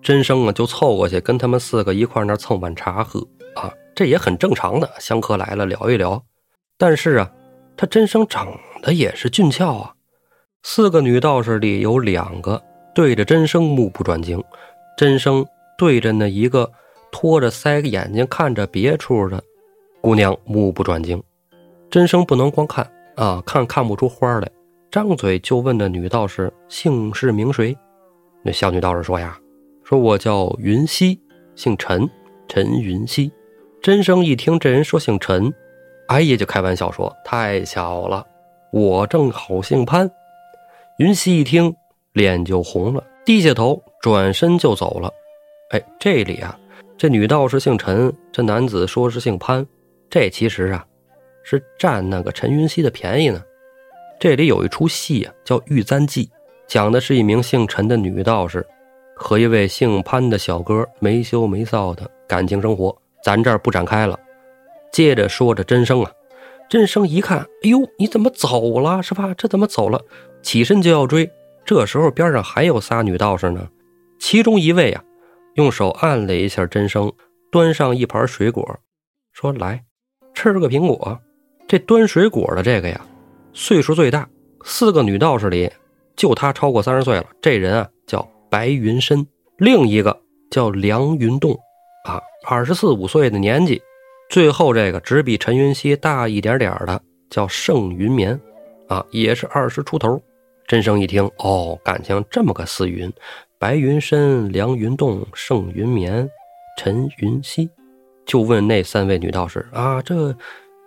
[0.00, 3.20] 真生啊，就凑过去跟他们四个一块那蹭碗茶喝
[3.56, 6.22] 啊，这也很正常的，香客来了聊一聊。
[6.78, 7.30] 但是啊，
[7.76, 9.92] 他真生长得也是俊俏啊。
[10.62, 12.62] 四个女道士里有两个
[12.94, 14.42] 对着真生目不转睛，
[14.96, 15.44] 真生
[15.76, 16.72] 对着那一个
[17.12, 19.42] 托着腮眼睛看着别处的
[20.00, 21.22] 姑娘目不转睛。
[21.90, 24.50] 真生不能光看啊，看看不出花来。
[24.94, 27.76] 张嘴就问那女道士姓氏名谁？
[28.44, 29.36] 那小女道士说呀
[29.82, 31.20] ：“说我叫云溪，
[31.56, 32.08] 姓陈，
[32.46, 33.28] 陈云溪。”
[33.82, 35.52] 真生一听这人说姓陈，
[36.06, 38.24] 哎呀，就开玩笑说：“太巧了，
[38.70, 40.08] 我正好姓潘。”
[41.00, 41.74] 云溪一听
[42.12, 45.12] 脸就红了，低下头转身就走了。
[45.70, 46.56] 哎，这里啊，
[46.96, 49.66] 这女道士姓陈，这男子说是姓潘，
[50.08, 50.86] 这其实啊，
[51.42, 53.42] 是占那个陈云溪的便宜呢。
[54.18, 56.26] 这里有一出戏啊，叫《玉簪记》，
[56.66, 58.66] 讲的是一名姓陈的女道士
[59.14, 62.96] 和一位姓潘的小哥没羞没臊的感情生活。
[63.22, 64.18] 咱这儿不展开了。
[64.92, 66.10] 接着说着真生啊，
[66.68, 69.34] 真生一看，哎呦，你怎么走了是吧？
[69.36, 70.00] 这怎么走了？
[70.42, 71.30] 起身就要追。
[71.64, 73.68] 这时候边上还有仨女道士呢，
[74.18, 75.02] 其中一位啊，
[75.54, 77.10] 用手按了一下真生，
[77.50, 78.78] 端上一盘水果，
[79.32, 79.82] 说：“来，
[80.34, 81.18] 吃个苹果。”
[81.66, 83.00] 这端水果的这个呀。
[83.56, 84.28] 岁数最大，
[84.64, 85.70] 四个女道士里，
[86.16, 87.24] 就她超过三十岁了。
[87.40, 89.24] 这人啊叫白云深，
[89.58, 91.52] 另一个叫梁云洞，
[92.04, 93.80] 啊，二十四五岁的年纪。
[94.28, 98.38] 最后这个只比陈云溪大一点点的叫盛云眠，
[98.88, 100.20] 啊，也是二十出头。
[100.66, 103.12] 真生一听，哦，感情这么个四云：
[103.60, 106.28] 白云深、梁云洞、盛云眠、
[106.76, 107.70] 陈云溪，
[108.26, 110.34] 就问那三位女道士啊，这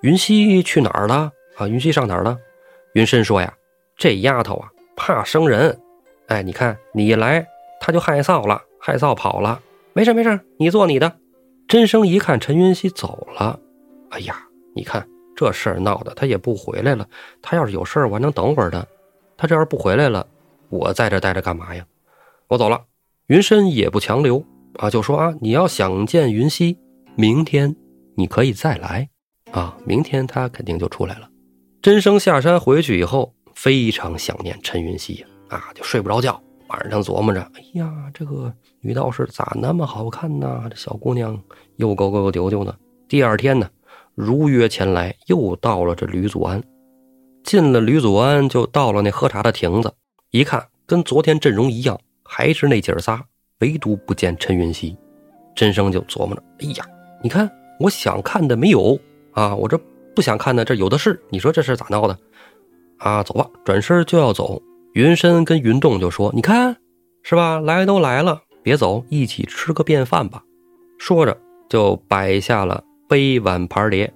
[0.01, 1.31] 云溪去哪儿了？
[1.55, 2.37] 啊，云溪上哪儿了？
[2.97, 3.53] 云深说呀
[3.95, 5.79] ：“这丫头啊，怕生人。
[6.29, 7.45] 哎，你看你一来，
[7.79, 9.61] 她就害臊了，害臊跑了。
[9.93, 11.19] 没事没事，你做你的。”
[11.69, 13.59] 真生一看陈云溪走了，
[14.09, 14.35] 哎呀，
[14.73, 17.07] 你看这事儿闹的，他也不回来了。
[17.39, 18.87] 他要是有事儿，我还能等会儿的。
[19.37, 20.25] 他这要是不回来了，
[20.69, 21.85] 我在这待着干嘛呀？
[22.47, 22.81] 我走了。
[23.27, 24.43] 云深也不强留
[24.77, 26.79] 啊，就说啊，你要想见云溪，
[27.15, 27.75] 明天
[28.15, 29.07] 你可以再来
[29.51, 29.77] 啊。
[29.85, 31.29] 明天他肯定就出来了。
[31.81, 36.41] 真生下山回去以后，非常想念陈云溪，啊，就睡不着觉。
[36.67, 40.65] 晚上琢磨着，哎呀，这个女道士咋那么好看呢？
[40.69, 41.41] 这小姑娘
[41.77, 42.77] 又勾勾又丢丢的。
[43.07, 43.69] 第二天呢，
[44.15, 46.61] 如约前来，又到了这吕祖庵。
[47.43, 49.93] 进了吕祖庵，就到了那喝茶的亭子。
[50.31, 53.23] 一看，跟昨天阵容一样，还是那姐儿仨，
[53.59, 54.97] 唯独不见陈云溪。
[55.55, 56.85] 真生就琢磨着，哎呀，
[57.23, 58.99] 你看，我想看的没有
[59.31, 59.79] 啊，我这。
[60.17, 61.21] 不想看呢，这有的是。
[61.29, 62.17] 你说这事咋闹的？
[62.97, 64.59] 啊，走吧，转身就要走。
[64.93, 66.75] 云深跟云动就说：“你看，
[67.21, 67.59] 是吧？
[67.59, 70.41] 来都来了，别走，一起吃个便饭吧。”
[70.97, 74.11] 说着就摆下了杯碗盘碟。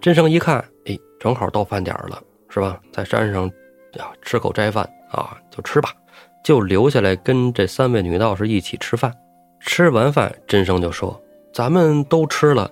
[0.00, 2.80] 真生一看，哎，正好到饭点了，是吧？
[2.92, 3.50] 在山上
[3.94, 5.90] 呀，吃口斋饭啊，就吃吧。
[6.44, 9.12] 就留下来跟这三位女道士一起吃饭。
[9.58, 11.20] 吃完饭，真生就说
[11.52, 12.70] ：“咱们都吃了，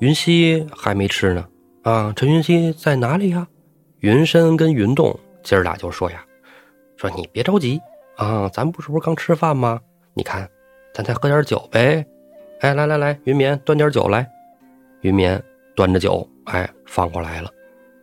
[0.00, 1.44] 云溪还没吃呢。
[1.88, 3.48] 啊，陈云溪在哪里呀？”
[4.00, 6.22] 云深跟云动今儿俩就说呀
[6.98, 7.80] ：“说你别着急
[8.18, 9.80] 啊，咱不是不是刚吃饭吗？
[10.12, 10.46] 你看，
[10.92, 12.04] 咱再喝点酒呗。
[12.60, 14.28] 哎，来来来，云棉端点酒来。
[15.00, 15.42] 云棉
[15.74, 17.50] 端着酒，哎，放过来了。”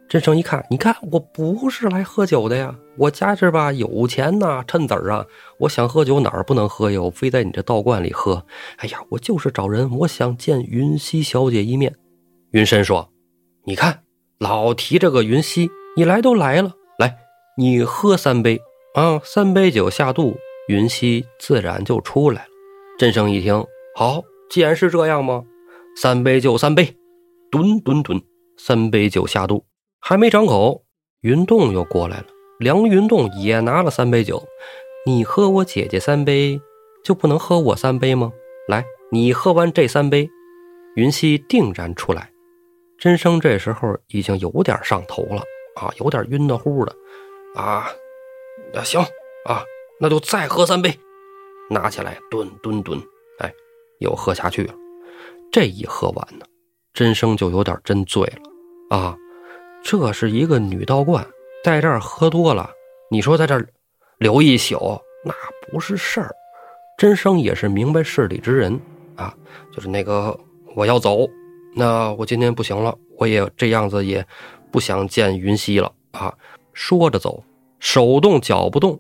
[0.09, 5.23] 真生一看，你看我不是来喝酒的呀，我家这吧有钱呐，趁子儿啊，
[5.59, 6.99] 我想喝酒哪儿不能喝呀？
[6.99, 8.43] 我非在你这道观里喝。
[8.77, 11.93] 哎呀，我就是找人，我想见云溪小姐一面。
[12.49, 13.07] 云深说
[13.67, 14.03] ：“你看，
[14.37, 17.17] 老提这个云溪，你来都来了，来，
[17.57, 18.61] 你喝三杯
[18.93, 22.49] 啊，三杯酒下肚，云溪自然就出来了。”
[22.99, 25.43] 真生一听，好，既然是这样吗？
[25.95, 26.95] 三杯就三杯，
[27.49, 28.21] 吨吨吨，
[28.55, 29.65] 三杯酒下肚。
[29.99, 30.83] 还没张口，
[31.21, 32.25] 云洞又过来了。
[32.59, 34.43] 梁云动也拿了三杯酒。
[35.07, 36.61] 你喝我姐姐三杯，
[37.03, 38.31] 就不能喝我三杯吗？
[38.67, 40.29] 来，你喝完这三杯，
[40.95, 42.29] 云溪定然出来。
[42.97, 45.41] 真生这时候已经有点上头了
[45.75, 46.95] 啊，有点晕的乎的
[47.55, 47.87] 啊。
[48.73, 49.01] 那行
[49.45, 49.63] 啊，
[49.99, 50.97] 那就再喝三杯。
[51.69, 53.01] 拿起来，吨吨吨，
[53.39, 53.51] 哎，
[53.99, 54.73] 又喝下去了。
[55.51, 56.45] 这一喝完呢，
[56.93, 59.17] 真生就有点真醉了啊。
[59.83, 61.25] 这是一个女道观，
[61.63, 62.69] 在这儿喝多了，
[63.09, 63.67] 你说在这儿
[64.19, 65.33] 留一宿，那
[65.71, 66.33] 不是事儿。
[66.97, 68.79] 真生也是明白事理之人
[69.15, 69.35] 啊，
[69.73, 70.37] 就是那个
[70.75, 71.27] 我要走，
[71.75, 74.25] 那我今天不行了，我也这样子也
[74.71, 76.33] 不想见云溪了啊。
[76.73, 77.43] 说着走，
[77.79, 78.99] 手动脚不动，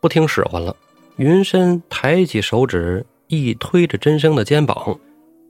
[0.00, 0.74] 不听使唤了。
[1.16, 4.98] 云深抬起手指一推着真生的肩膀：“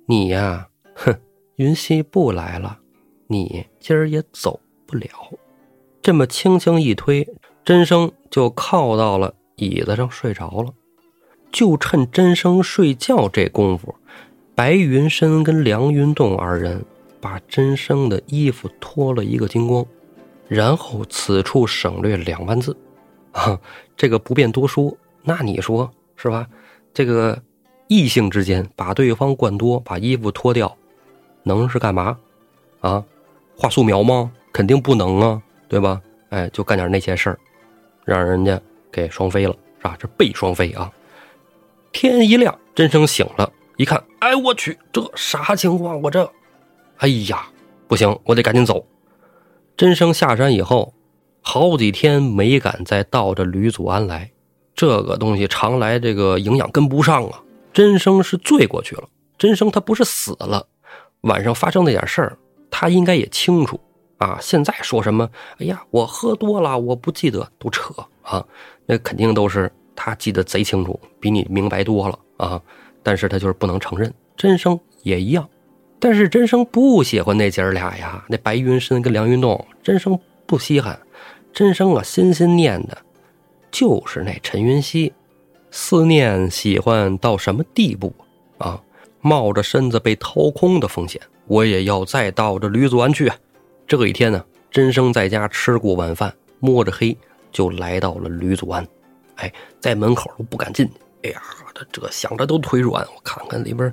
[0.07, 1.18] 你呀，哼，
[1.57, 2.78] 云溪不来了，
[3.26, 5.09] 你今儿也走。”不了，
[6.00, 7.28] 这么轻轻一推，
[7.62, 10.72] 真生就靠到了椅子上睡着了。
[11.52, 13.94] 就趁真生睡觉这功夫，
[14.59, 16.85] 白云深跟梁云洞二人
[17.21, 19.87] 把真生的衣服脱了一个精光，
[20.49, 22.77] 然后此处省略两万字。
[23.31, 23.57] 啊，
[23.97, 24.92] 这个不便多说。
[25.23, 26.44] 那你说是吧？
[26.92, 27.40] 这个
[27.87, 30.77] 异性之间把对方灌多，把衣服脱掉，
[31.44, 32.18] 能是干嘛？
[32.81, 33.05] 啊，
[33.57, 34.29] 画素描吗？
[34.53, 36.03] 肯定不能啊，对吧？
[36.31, 37.38] 哎，就干点那些事儿，
[38.05, 39.97] 让人家给双飞了，是吧？
[40.01, 40.92] 这被双飞啊！
[41.92, 46.03] 天一亮，真生醒了，一看，哎，我去，这啥情况？
[46.03, 46.29] 我这，
[46.97, 47.47] 哎呀，
[47.87, 48.85] 不行，我得赶紧走。
[49.77, 50.93] 真生下山以后，
[51.43, 54.33] 好几天没敢再到这吕祖庵来，
[54.75, 57.41] 这个东西常来，这个营养跟不上啊。
[57.73, 60.67] 真生是醉过去了，真生他不是死了，
[61.21, 62.37] 晚上发生那点事儿，
[62.73, 63.81] 他应该也清楚。
[64.17, 64.37] 啊！
[64.41, 65.31] 现在说什么？
[65.61, 68.45] 哎呀，我喝多了，我不记得，都扯啊！
[68.85, 72.61] 那肯定都是他记得贼清楚，比你明白多了啊！
[73.09, 74.12] 但是他就是不能承认。
[74.37, 75.49] 真生也一样，
[75.99, 81.01] 但是真生不喜欢那姐儿俩呀，那白云深跟梁云洞，真生不稀罕。
[81.51, 82.99] 真生啊，心心念的，
[83.71, 85.14] 就是那陈云溪，
[85.71, 88.14] 思念喜欢到什么地步
[88.59, 88.79] 啊？
[89.23, 93.33] 冒着身子被掏空的风险，我也要再到这吕祖庵去。
[93.87, 97.16] 这一天呢，真生在家吃过晚饭，摸着黑
[97.51, 98.87] 就来到了吕祖庵。
[99.37, 100.92] 哎，在门口都不敢进去。
[101.23, 101.42] 哎呀，
[101.91, 103.05] 这想着都腿软。
[103.14, 103.93] 我看看里边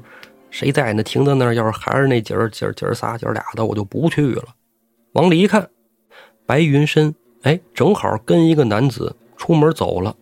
[0.50, 1.04] 谁在呢？
[1.04, 4.44] 停在那儿，要是还是那姐儿姐儿姐儿仨姐儿俩的，我就不去了。
[5.14, 5.70] 往里一看，
[6.46, 10.16] 白云深，哎，正好跟一个男子出门走了。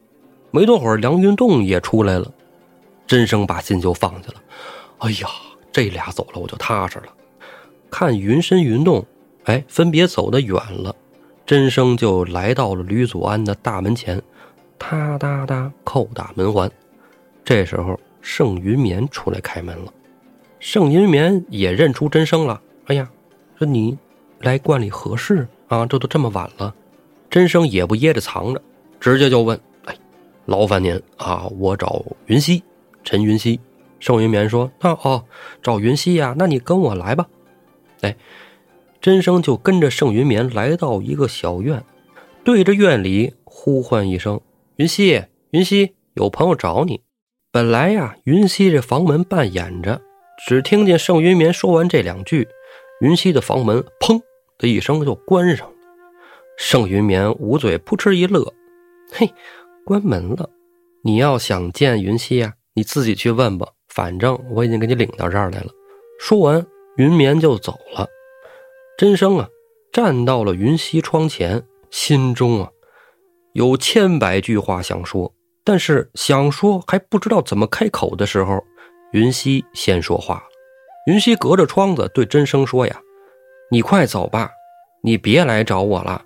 [0.52, 2.32] 没多会儿，梁云洞也出来了。
[3.08, 4.36] 真生把心就放下了。
[5.00, 5.28] 哎呀，
[5.72, 7.08] 这俩走了，我就踏实了。
[7.90, 9.06] 看云深云动。
[9.46, 10.96] 哎，分别走得远了，
[11.46, 14.22] 真生就来到了吕祖庵的大门前，
[14.78, 16.72] 哒哒哒叩打门环。
[17.44, 19.94] 这时候，盛云眠出来开门了。
[20.60, 22.62] 盛云眠也认出真生了。
[22.86, 23.10] 哎呀，
[23.58, 23.98] 说你
[24.40, 25.86] 来观里何事啊？
[25.86, 26.74] 这都这么晚了。
[27.30, 28.62] 真生也不掖着藏着，
[29.00, 29.96] 直接就问：“哎，
[30.46, 32.64] 劳烦您啊，我找云溪，
[33.04, 33.60] 陈云溪。”
[34.00, 35.26] 盛云眠说：“那哦，
[35.62, 36.36] 找云溪呀？
[36.38, 37.28] 那你跟我来吧。”
[38.02, 38.16] 哎。
[39.02, 41.84] 真生就跟着盛云眠来到一个小院，
[42.46, 44.40] 对着院里呼唤一声
[44.78, 47.02] ：“云溪，云溪，有朋友找你。”
[47.54, 50.02] 本来呀，云溪这房门半掩着，
[50.48, 52.48] 只听见盛云眠说完这两句，
[53.00, 54.20] 云溪的房门砰
[54.58, 55.76] 的一声就关上了。
[56.58, 58.52] 盛云绵捂嘴扑哧一乐
[59.14, 59.32] ：“嘿，
[59.86, 60.50] 关门了！
[61.04, 63.68] 你要想见云溪呀，你自己去问吧。
[63.88, 65.68] 反正我已经给你领到这儿来了。”
[66.20, 66.66] 说完，
[66.98, 68.08] 云绵就走了。
[68.98, 69.48] 真生啊，
[69.92, 72.72] 站到了云溪窗前，心中啊
[73.54, 78.64] 有千百句话想说，但是想说还不知道怎么开口的时候，
[79.12, 80.44] 云溪先说话了。
[81.08, 83.00] 云溪隔着窗子对真生说：“呀，
[83.72, 84.50] 你快走吧，
[85.02, 86.24] 你别来找我了。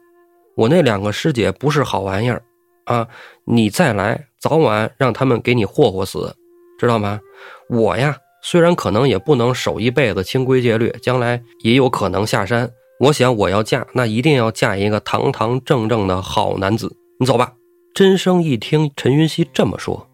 [0.56, 2.42] 我那两个师姐不是好玩意儿
[2.86, 3.08] 啊！
[3.46, 6.36] 你再来，早晚让他们给你霍霍死，
[6.80, 7.20] 知道吗？
[7.70, 12.72] 我呀。”虽然可能也不能守一辈子清规戒律，将来也有可能下山。
[13.00, 16.96] 我想我要嫁，那一定要嫁一个堂堂正正的好男子。
[17.20, 17.52] 你走吧。
[17.98, 20.08] 真生一听陈云熙这么说，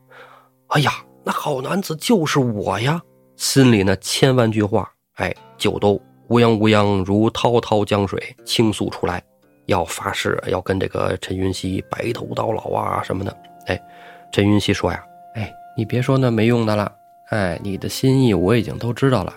[0.68, 3.02] 哎呀，那好男子就是我呀！
[3.36, 9.22] 心里那千万句话，哎，就都乌泱乌泱如滔滔江水倾诉出来，
[9.66, 13.38] 要发誓要跟这个陈云熙白头到老啊什么的。
[13.66, 13.78] 哎，
[14.32, 15.04] 陈云熙说呀，
[15.36, 16.90] 哎，你别说那没用的了。
[17.32, 19.34] 哎，你的心意我已经都知道了。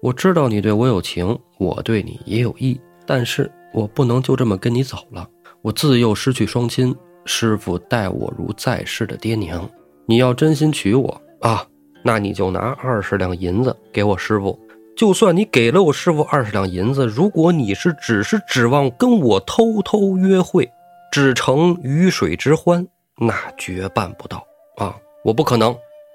[0.00, 5.28] 我知道你对我有情，我对你也有意，但是我不能就这么跟你走了。
[5.60, 9.68] 我自幼失去双亲，师傅待我如在世的爹娘。
[10.06, 11.66] 你要真心娶我啊，
[12.02, 14.58] 那你就拿二十两银子给我师傅。
[14.96, 20.70] 就算你给了我师傅二十两银子，如果你是只是指望跟我偷偷约会，
[21.10, 22.86] 只成鱼水之欢，
[23.18, 24.44] 那绝办不到
[24.76, 24.96] 啊！
[25.24, 25.74] 我不可能。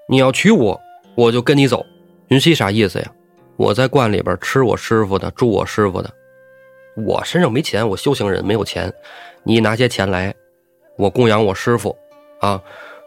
[0.09, 0.79] 你要娶我。
[1.15, 1.83] 我就跟你走，
[2.27, 3.11] 云溪啥意思呀？
[3.55, 6.13] 我在观里边吃我师傅的，住我师傅的，
[6.95, 8.93] 我身上没钱，我修行人没有钱，
[9.41, 10.35] 你拿些钱来，
[10.97, 11.95] 我供养我师傅，
[12.41, 12.61] 啊，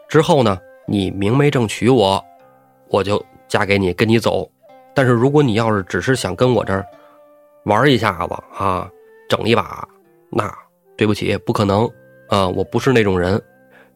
[0.07, 2.23] 之后呢，你明媒正娶我，
[2.87, 4.49] 我就嫁给你，跟你走。
[4.93, 6.85] 但是如果你要是只是想跟我这儿
[7.65, 8.89] 玩一下子啊，
[9.29, 9.87] 整一把，
[10.29, 10.53] 那
[10.97, 11.89] 对不起，不可能
[12.29, 13.41] 啊，我不是那种人。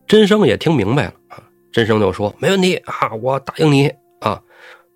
[0.07, 3.91] 真生也听明白了啊，真生就说没问题啊，我答应你。
[4.21, 4.41] 啊，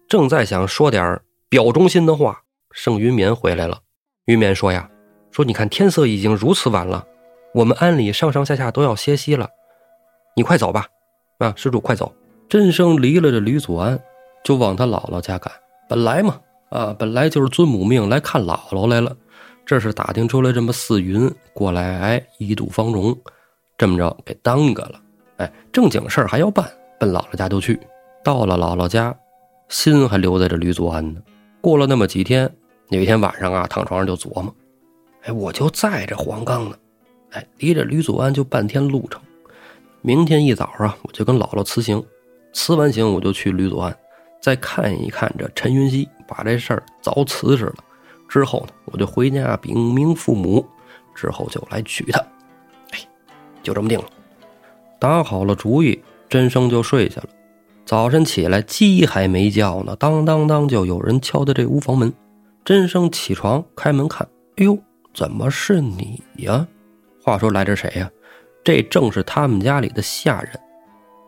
[0.08, 1.20] 正在想说点
[1.50, 2.42] 表忠心的话，
[2.72, 3.80] 盛云眠回来了。
[4.26, 4.90] 云眠说呀
[5.32, 7.06] ：“说你看天色已经如此晚了，
[7.54, 9.50] 我们庵里上上下下都要歇息了，
[10.36, 10.88] 你快走吧。
[11.40, 12.14] 啊，施主快走。”
[12.50, 14.00] 真生离了这吕祖安，
[14.44, 15.54] 就往他姥姥家赶。
[15.88, 16.40] 本来嘛，
[16.70, 19.16] 啊，本来就是遵母命来看姥姥来了。
[19.68, 23.16] 这是打听出来这么四云过来，哎，一睹芳容，
[23.78, 25.00] 这么着给耽搁了。
[25.38, 26.68] 哎，正经事儿还要办，
[27.00, 27.80] 奔姥姥家就去。
[28.24, 29.16] 到了姥姥家，
[29.68, 31.22] 心还留在这吕祖安呢。
[31.62, 32.52] 过了那么几天，
[32.90, 34.52] 有一天晚上啊，躺床上就琢磨：
[35.22, 36.76] 哎，我就在这黄冈呢，
[37.32, 39.22] 哎，离这吕祖安就半天路程。
[40.02, 42.04] 明天一早啊，我就跟姥姥辞行，
[42.54, 43.96] 辞完行我就去吕祖安，
[44.42, 47.76] 再看一看这陈云熙，把这事儿早辞实了。
[48.28, 50.66] 之后呢，我就回家禀明父母，
[51.14, 52.20] 之后就来娶她。
[52.92, 53.00] 哎，
[53.62, 54.06] 就这么定了。
[55.00, 57.30] 打好了主意，真生就睡下了。
[57.86, 62.14] 早晨起来，鸡还没叫呢，当当当，就有人敲的这屋房门。
[62.64, 64.28] 真生起床开门看，
[64.58, 64.78] 哎呦，
[65.14, 66.68] 怎么是你呀？
[67.30, 68.10] 话说来这谁呀？
[68.64, 70.60] 这正是他们家里的下人。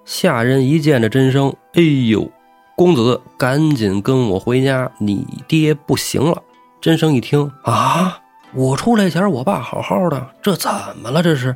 [0.03, 2.27] 下人一见着真生，哎呦，
[2.75, 6.41] 公子赶紧跟我回家，你爹不行了。
[6.81, 8.19] 真生一听啊，
[8.55, 10.71] 我出来前我爸好好的，这怎
[11.03, 11.21] 么了？
[11.21, 11.55] 这是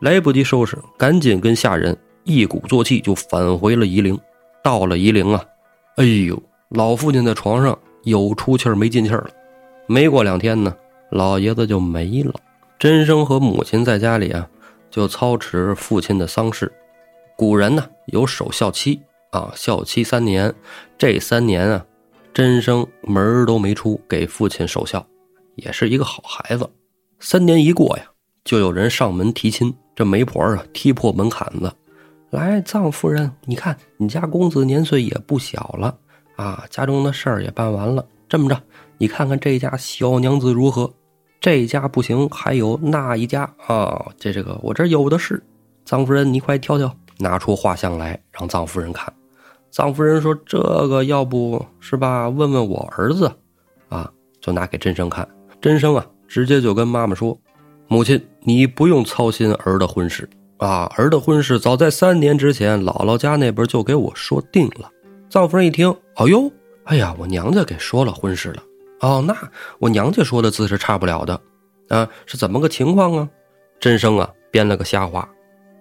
[0.00, 1.94] 来不及收拾，赶紧跟下人。
[2.24, 4.18] 一鼓作气就返回了夷陵，
[4.64, 5.44] 到了夷陵啊，
[5.98, 9.28] 哎呦，老父亲在床上有出气没进气了。
[9.86, 10.74] 没过两天呢，
[11.10, 12.32] 老爷子就没了。
[12.80, 14.48] 真生和母亲在家里啊，
[14.90, 16.72] 就操持父亲的丧事。
[17.36, 18.98] 古人呢有守孝期
[19.32, 20.54] 啊，孝期三年，
[20.96, 21.84] 这三年啊，
[22.32, 25.06] 真生门儿都没出，给父亲守孝，
[25.56, 26.66] 也是一个好孩子。
[27.18, 28.04] 三年一过呀，
[28.44, 31.70] 就有人上门提亲，这媒婆啊踢破门槛子。
[32.30, 35.94] 来，臧夫人，你看你家公子年岁也不小了
[36.36, 38.02] 啊，家中的事儿也办完了。
[38.26, 38.58] 这么着，
[38.96, 40.90] 你看看这家小娘子如何？
[41.40, 44.06] 这家不行，还有那一家啊？
[44.18, 45.42] 这这个我这有的是。
[45.86, 49.12] 臧夫人，你快挑挑，拿出画像来，让臧夫人看。
[49.72, 52.28] 臧夫人说：“这个要不是吧？
[52.28, 53.32] 问问我儿子
[53.88, 54.10] 啊，
[54.40, 55.26] 就拿给真生看。
[55.60, 57.36] 真生啊，直接就跟妈妈说：
[57.88, 60.28] 母亲，你不用操心儿的婚事。”
[60.58, 64.90] 啊，儿的婚事早在三年之前，姥姥家那边就给我说定了。
[65.30, 66.52] 臧夫人一听，哎呦，
[66.84, 68.62] 哎呀，我娘家给说了婚事了。
[69.00, 69.36] 哦，那
[69.78, 71.40] 我娘家说的字是差不了的。
[71.88, 73.28] 啊，是怎么个情况啊？
[73.80, 75.28] 真生啊，编了个瞎话，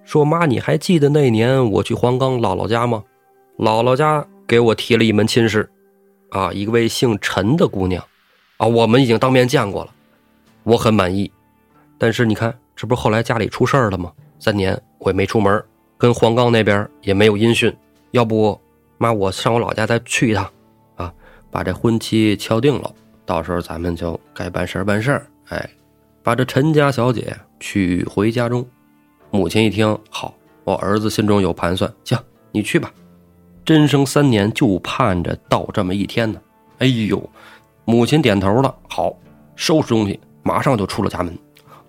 [0.04, 3.04] 说妈，你还记得那年我去黄冈姥姥家吗？
[3.58, 5.70] 姥姥家给我提了一门亲事，
[6.30, 8.04] 啊，一位姓陈的姑娘，
[8.58, 9.94] 啊，我们已经当面见过了。
[10.64, 11.32] 我很满意。
[11.98, 14.12] 但是你看，这不是后来家里出事儿了吗？
[14.40, 15.62] 三年我也没出门，
[15.98, 17.76] 跟黄冈那边也没有音讯。
[18.12, 18.60] 要不，
[18.98, 20.50] 妈，我上我老家再去一趟，
[20.96, 21.14] 啊，
[21.52, 22.92] 把这婚期敲定了，
[23.30, 25.28] 到时候咱们就该办事儿办事儿。
[25.50, 25.70] 哎，
[26.24, 28.68] 把这陈家小姐娶回家中。
[29.30, 32.18] 母亲一听，好，我儿子心中有盘算，行，
[32.52, 32.92] 你去吧。
[33.64, 36.42] 真生三年就盼着到这么一天呢。
[36.80, 37.22] 哎呦，
[37.86, 39.16] 母亲点头了，好，
[39.56, 41.32] 收拾东西，马上就出了家门，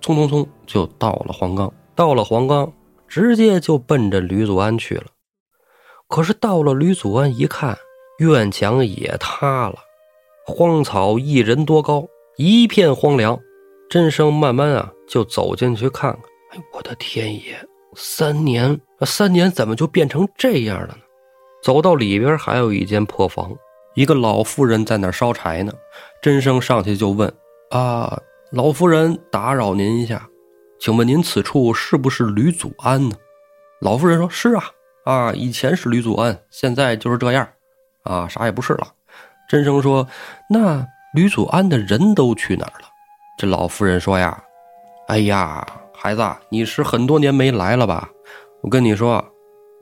[0.03, 1.73] 匆匆匆就到了黄冈。
[1.95, 2.71] 到了黄冈，
[3.09, 5.07] 直接就奔着吕祖安去了。
[6.07, 7.79] 可是到了吕祖安一看，
[8.19, 9.77] 院墙也塌了，
[10.47, 13.39] 荒草一人多高，一片荒凉。
[13.89, 16.21] 真生慢慢啊，就走进去看看。
[16.51, 17.57] 哎，我的天爷！
[17.97, 20.99] 三年，三年怎么就变成这样了呢？
[21.61, 23.53] 走到里边，还有一间破房，
[23.97, 25.73] 一个老妇人在那烧柴呢。
[26.23, 27.33] 真生上去就问
[27.71, 28.17] ：“啊，
[28.53, 30.29] 老夫人，打扰您一下，
[30.79, 33.17] 请问您此处是不是吕祖安呢？”
[33.83, 34.65] 老妇人说：“是啊，
[35.05, 37.49] 啊，以前是吕祖安，现在就是这样，
[38.05, 38.87] 啊，啥也不是了。”
[39.51, 40.07] 真生说
[40.49, 42.87] ：“那吕祖安的人都去哪儿了？”
[43.37, 44.41] 这老妇人说：“呀，
[45.09, 48.09] 哎呀。”孩子，你是很多年没来了吧？
[48.63, 49.23] 我跟你说，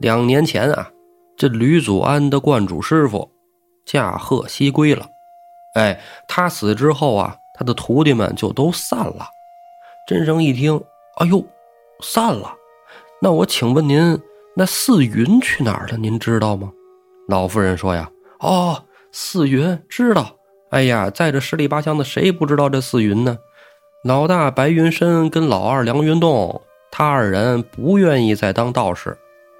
[0.01, 0.91] 两年前啊，
[1.37, 3.31] 这吕祖安的观主师傅
[3.85, 5.05] 驾鹤西归了。
[5.75, 5.97] 哎，
[6.27, 9.29] 他死之后啊，他的徒弟们就都散了。
[10.05, 10.83] 真生一听，
[11.21, 11.41] 哎呦，
[12.01, 12.53] 散了。
[13.21, 14.21] 那我请问您，
[14.57, 15.95] 那四云去哪儿了？
[15.95, 16.69] 您知道吗？
[17.29, 18.11] 老夫人说呀，
[18.41, 20.35] 哦，四云知道。
[20.71, 23.37] 哎呀，在这十里八乡的，谁不知道这四云呢？
[24.03, 29.17] 老大白云深跟老二梁云洞，他二人不愿意再当道士，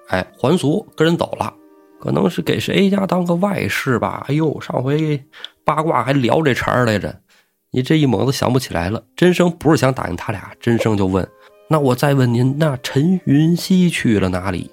[0.09, 1.53] 哎，还俗跟人走了，
[1.99, 4.23] 可能是给谁家当个外室吧。
[4.29, 5.21] 哎呦，上回
[5.65, 7.13] 八卦还聊这茬来着，
[7.71, 9.03] 你这一猛子想不起来了。
[9.15, 11.27] 真生不是想打听他俩，真生就问：
[11.67, 14.71] 那我再问您，那陈云溪去了哪里？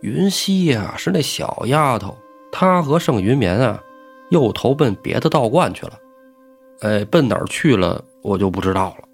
[0.00, 2.16] 云溪呀，是那小丫头，
[2.50, 3.80] 她和盛云眠啊，
[4.34, 5.92] 又投奔别的道观去了。
[6.80, 8.04] 哎，奔哪儿去了？
[8.20, 9.08] 我就不知道了。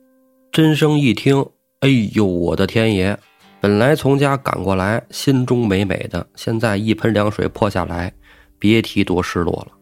[0.50, 1.44] 真生一听，
[1.80, 3.16] 哎呦，我的天爷！
[3.60, 8.10] 本来从家赶过来，心中美美的，现在一盆凉水泼下来，
[8.58, 9.72] 别提多失落了，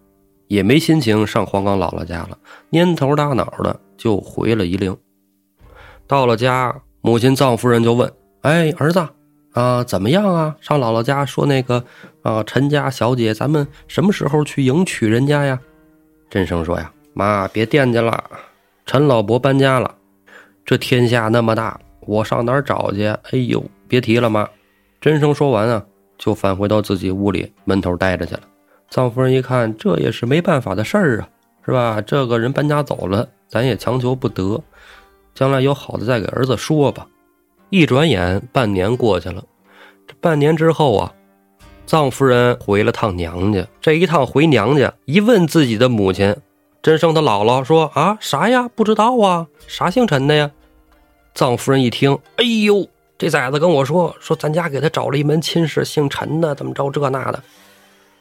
[0.49, 2.37] 也没心情上黄冈姥姥家了，
[2.73, 4.97] 蔫头耷脑的就回了夷陵。
[6.09, 8.13] 到了家，母亲臧夫人就问
[8.43, 9.09] ：“哎，儿子
[9.53, 10.57] 啊，怎么样啊？
[10.61, 11.83] 上姥姥家说那个
[12.23, 15.59] 啊，陈家小姐，咱们什么时候去迎娶人家呀？”
[16.31, 18.23] 真生说：“呀，妈，别惦记了。”
[18.87, 19.95] 陈老伯搬家了，
[20.65, 23.05] 这天下那么大，我上哪儿找去？
[23.05, 24.49] 哎呦，别提了，妈！
[25.01, 25.85] 真生说完啊，
[26.17, 28.41] 就返回到自己屋里闷头待着去了。
[28.91, 31.29] 臧夫人一看，这也是没办法的事儿啊，
[31.65, 32.01] 是吧？
[32.01, 34.63] 这个人搬家走了，咱也强求不得，
[35.35, 37.07] 将来有好的再给儿子说吧。
[37.71, 39.45] 一转眼半年过去了，
[40.07, 41.13] 这半年之后啊，
[41.87, 43.67] 藏夫人回了趟娘家。
[43.81, 46.35] 这一趟回娘家，一问自己的母亲。
[46.81, 48.69] 真生他姥姥说：“啊，啥呀？
[48.75, 50.51] 不知道啊，啥姓陈的呀？”
[51.35, 52.87] 藏夫人一听，哎呦，
[53.19, 57.43] 这崽子跟我说说，咱家给他找了一门亲事，姓陈的，怎么着这那的。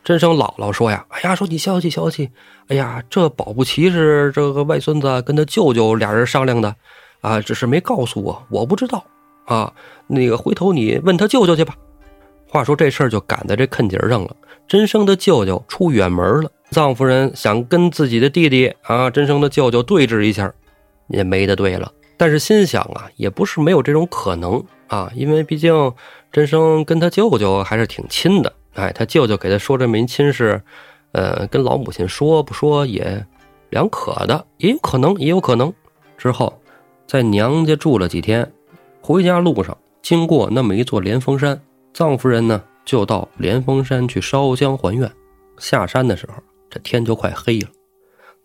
[0.04, 2.30] 真生姥姥说呀：“哎呀，说你消气消气，
[2.68, 6.76] 哎呀，这保不齐是这个外孙子跟他舅舅俩人商量的，
[7.22, 9.04] 啊，只是没告诉我，我不知道
[9.48, 9.74] 啊。
[10.06, 11.76] 那个回头你问他舅舅去吧。”
[12.50, 14.34] 话说这事儿就赶在这坎节上了，
[14.70, 16.50] 真生的舅舅出远门了。
[16.72, 20.54] 藏夫人想跟自己的弟弟啊，真生的舅舅对峙一下，
[21.10, 21.91] 也没得对了。
[22.16, 25.93] 但是心想啊，也不是没有这种可能啊，因为毕竟
[26.32, 28.54] 真生跟他舅舅还是挺亲的。
[28.76, 30.62] 哎，他舅舅给他说这门亲事，
[31.12, 33.26] 呃，跟老母亲说不说也
[33.72, 35.74] 两可的，也有可能，也有可能。
[36.18, 36.62] 之后
[37.06, 38.50] 在娘家住了几天，
[39.08, 41.58] 回家路上经过那么一座连峰山，
[41.93, 45.10] 臧夫人呢就到连峰山去烧香还愿。
[45.60, 46.43] 下山的时候。
[46.70, 47.70] 这天就快黑了，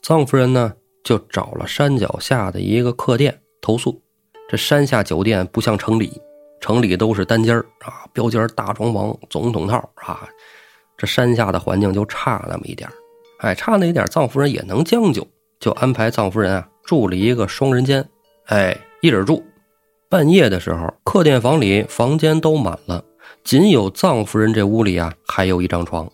[0.04, 4.00] 臧夫人呢就找了山脚下的一个客店投宿。
[4.48, 6.12] 这山下酒店不像城里，
[6.60, 10.28] 城里都是单间儿啊，标间大床房、总统套啊。
[10.96, 12.88] 这山下的环境就差那么一点
[13.40, 15.26] 哎，差那一点，臧夫人也能将就，
[15.58, 18.08] 就安排臧夫人啊住了一个双人间，
[18.46, 19.42] 哎，一人住。
[20.12, 23.02] 半夜的时候，客店房里房间都满了，
[23.42, 26.06] 仅有藏夫人这屋里啊还有一张床。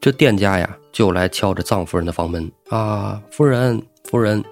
[0.00, 4.44] 这店家呀，就来敲着藏夫人的房门啊，夫人，夫人，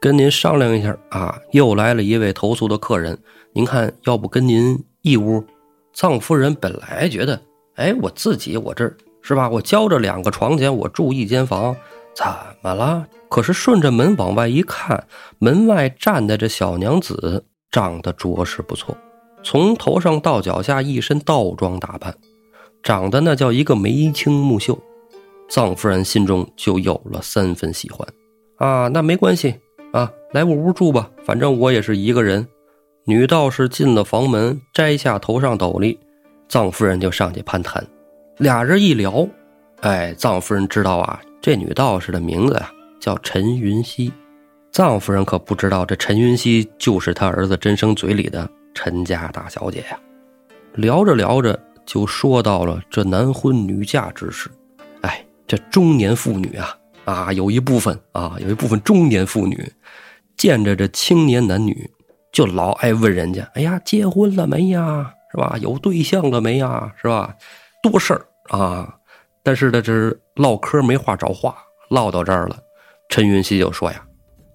[0.00, 3.16] 跟您商量一下啊，又来了一位投宿的客人，
[3.52, 5.44] 您看要不跟您一屋？
[5.94, 7.40] 藏夫人本来觉得，
[7.76, 11.76] 哎，我自己我这是吧，我交着两个床钱，我住一间房，
[12.12, 12.26] 怎
[12.60, 13.06] 么了？
[13.28, 15.06] 可是顺着门往外一看，
[15.38, 18.96] 门外站的这小娘子长得着实不错，
[19.42, 22.14] 从头上到脚下一身道装打扮，
[22.82, 24.78] 长得那叫一个眉清目秀。
[25.50, 28.06] 臧夫人心中就有了三分喜欢。
[28.56, 29.54] 啊，那没关系
[29.92, 32.46] 啊，来我屋住吧，反正我也是一个人。
[33.04, 35.98] 女道士进了房门，摘下头上斗笠，
[36.48, 37.84] 臧夫人就上去攀谈。
[38.38, 39.26] 俩人一聊，
[39.80, 42.70] 哎，臧夫人知道啊，这女道士的名字呀
[43.00, 44.12] 叫陈云溪。
[44.72, 50.00] 藏夫人可不知道，这陈云溪就是他儿子真生嘴里的陈家大小姐呀。
[50.76, 54.50] 聊着聊着，就说到了这男婚女嫁之事。
[55.02, 56.74] 哎，这中年妇女啊。
[57.04, 59.70] 啊，有一部分啊，有一部分中年妇女，
[60.36, 61.90] 见着这青年男女，
[62.30, 65.12] 就老爱问人家：“哎呀，结婚了没呀？
[65.32, 65.58] 是吧？
[65.60, 66.90] 有对象了没呀？
[66.96, 67.34] 是吧？
[67.82, 68.24] 多事儿
[68.56, 68.94] 啊！”
[69.42, 71.56] 但是呢，这唠嗑没话找话，
[71.90, 72.56] 唠到这儿了，
[73.08, 74.00] 陈云熙就说呀：“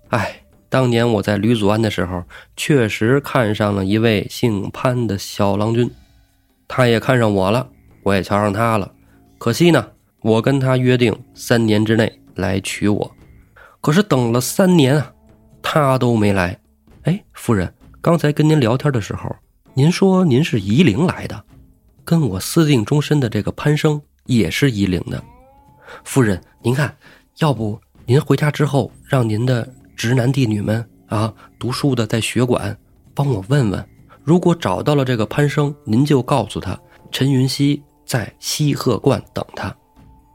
[0.10, 2.24] 哎，当年我在吕祖庵的时候，
[2.56, 5.90] 确实看上了一位姓潘的小郎君，
[6.68, 7.70] 他也看上我了，
[8.04, 8.92] 我也瞧上他了。
[9.38, 9.92] 可惜呢，
[10.22, 13.12] 我跟他约定三年之内。”来娶我，
[13.82, 15.12] 可是等了三年啊，
[15.60, 16.56] 他都没来。
[17.02, 19.36] 哎，夫人，刚才跟您聊天的时候，
[19.74, 21.44] 您说您是夷陵来的，
[22.06, 25.20] 跟我私定终身的这个潘生也是夷陵的。
[26.04, 26.96] 夫人，您看，
[27.40, 29.68] 要不您回家之后，让您的
[29.98, 32.78] 直男弟女们啊，读书的在学馆
[33.16, 33.84] 帮我问问，
[34.24, 36.80] 如果找到了这个潘生，您就告诉他，
[37.12, 39.76] 陈云熙在西鹤观等他。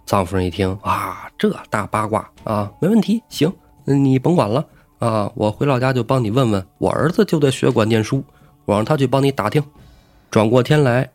[0.04, 3.50] 藏夫人一听啊，这大八卦啊，没问题，行，
[3.84, 4.66] 你甭管了
[4.98, 8.24] 啊，我回老家就帮你问问，我儿子就在学馆念书，
[8.64, 9.62] 我让他去帮你打听。
[10.28, 11.08] 转过天来，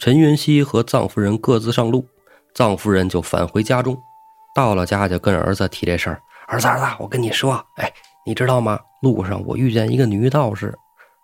[0.00, 2.04] 陈云熙和藏夫人各自上路，
[2.54, 3.96] 藏夫人就返回家中，
[4.52, 7.92] 到了家就跟儿子提这事儿：“儿子，儿子，我跟你说，哎，
[8.26, 8.78] 你知道吗？
[9.02, 10.74] 路上我遇见一个女道士，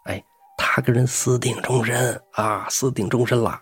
[0.04, 0.22] 哎，
[0.56, 3.60] 她跟人私定终身啊，私定终身了，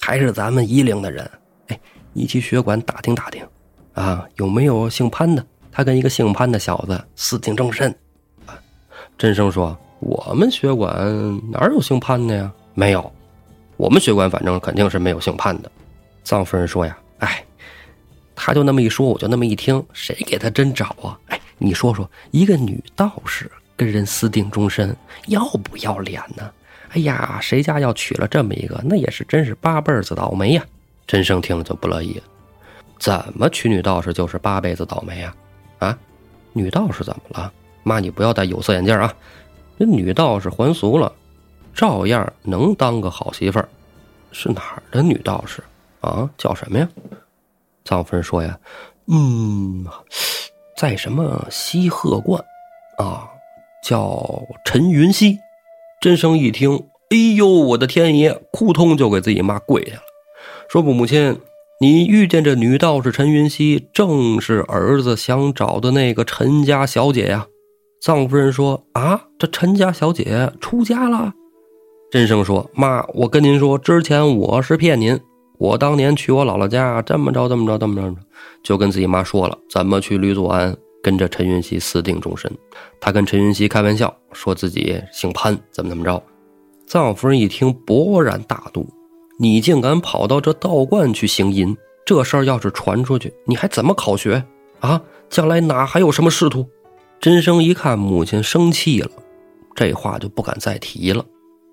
[0.00, 1.30] 还是咱们夷陵的人，
[1.68, 1.80] 哎。”
[2.12, 3.46] 你去学馆打听打听，
[3.92, 5.46] 啊，有没有姓潘的？
[5.70, 7.88] 他跟一个姓潘的小子私定终身。
[8.46, 8.58] 啊，
[9.16, 10.92] 真生说：“我们学馆
[11.52, 12.52] 哪有姓潘的呀？
[12.74, 13.12] 没有，
[13.76, 15.70] 我们学馆反正肯定是没有姓潘的。”
[16.24, 17.44] 藏夫人说：“呀，哎，
[18.42, 21.18] 他就那么一说，我就那么一听，谁给他真找啊？
[21.26, 26.50] 哎，你说说，一个女道士跟人私定终身，要不要脸呢？
[26.88, 30.64] 哎呀，谁家要娶了这么一个，那也是真是八辈子倒霉呀！”
[31.06, 32.22] 陈生听了就不乐意了，
[32.98, 35.34] 怎么娶女道士就是八辈子倒霉呀？
[35.78, 35.98] 啊，
[36.54, 37.52] 女道士怎么了？
[37.82, 39.14] 妈，你不要戴有色眼镜啊！
[39.78, 41.12] 这女道士还俗了，
[41.74, 43.68] 照样能当个好媳妇儿。
[44.32, 45.62] 是哪儿的女道士
[46.00, 46.28] 啊？
[46.38, 46.88] 叫什么呀？
[47.90, 48.56] 臧夫人说呀，
[49.08, 49.84] 嗯，
[50.76, 52.40] 在什么西鹤观
[52.98, 53.28] 啊？
[53.82, 55.36] 叫陈云溪。
[56.00, 60.02] 真生一听，哎呦，我的天爷，扑通就给自己妈跪下了。
[60.68, 61.40] 说：“母亲，
[61.80, 67.48] 你遇见这女道士陈云溪，正是儿子想找的那个陈家小姐呀。”
[68.00, 71.32] 藏夫人说：“啊，这陈家小姐出家了？”
[72.12, 75.18] 真生说：“妈，我跟您说，之前我是骗您。
[75.60, 78.16] 我当年去我姥姥家，这么着，这么着，这么着，
[78.62, 82.50] 就跟自己妈说了怎么去吕祖庵跟着陈云溪私定终身。
[82.98, 86.22] 他跟陈云溪开玩笑，说自己姓潘，怎么怎么着。”
[86.88, 88.88] 藏夫人一听，勃然大怒。
[89.38, 94.42] 你竟敢跑到这道观去行淫，这事儿要是传出去，你还怎么考学
[94.80, 94.98] 啊？
[95.28, 96.66] 将来哪还有什么仕途？
[97.20, 99.10] 真生一看母亲生气了，
[99.74, 101.22] 这话就不敢再提了。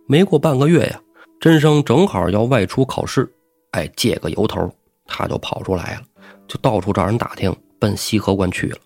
[0.08, 1.00] 没过半个月呀，
[1.40, 3.34] 真生正好要外出考试，
[3.78, 4.74] 哎，借个由头，
[5.06, 6.02] 他就跑出来了，
[6.48, 8.78] 就到处找人打听，奔西河观去了。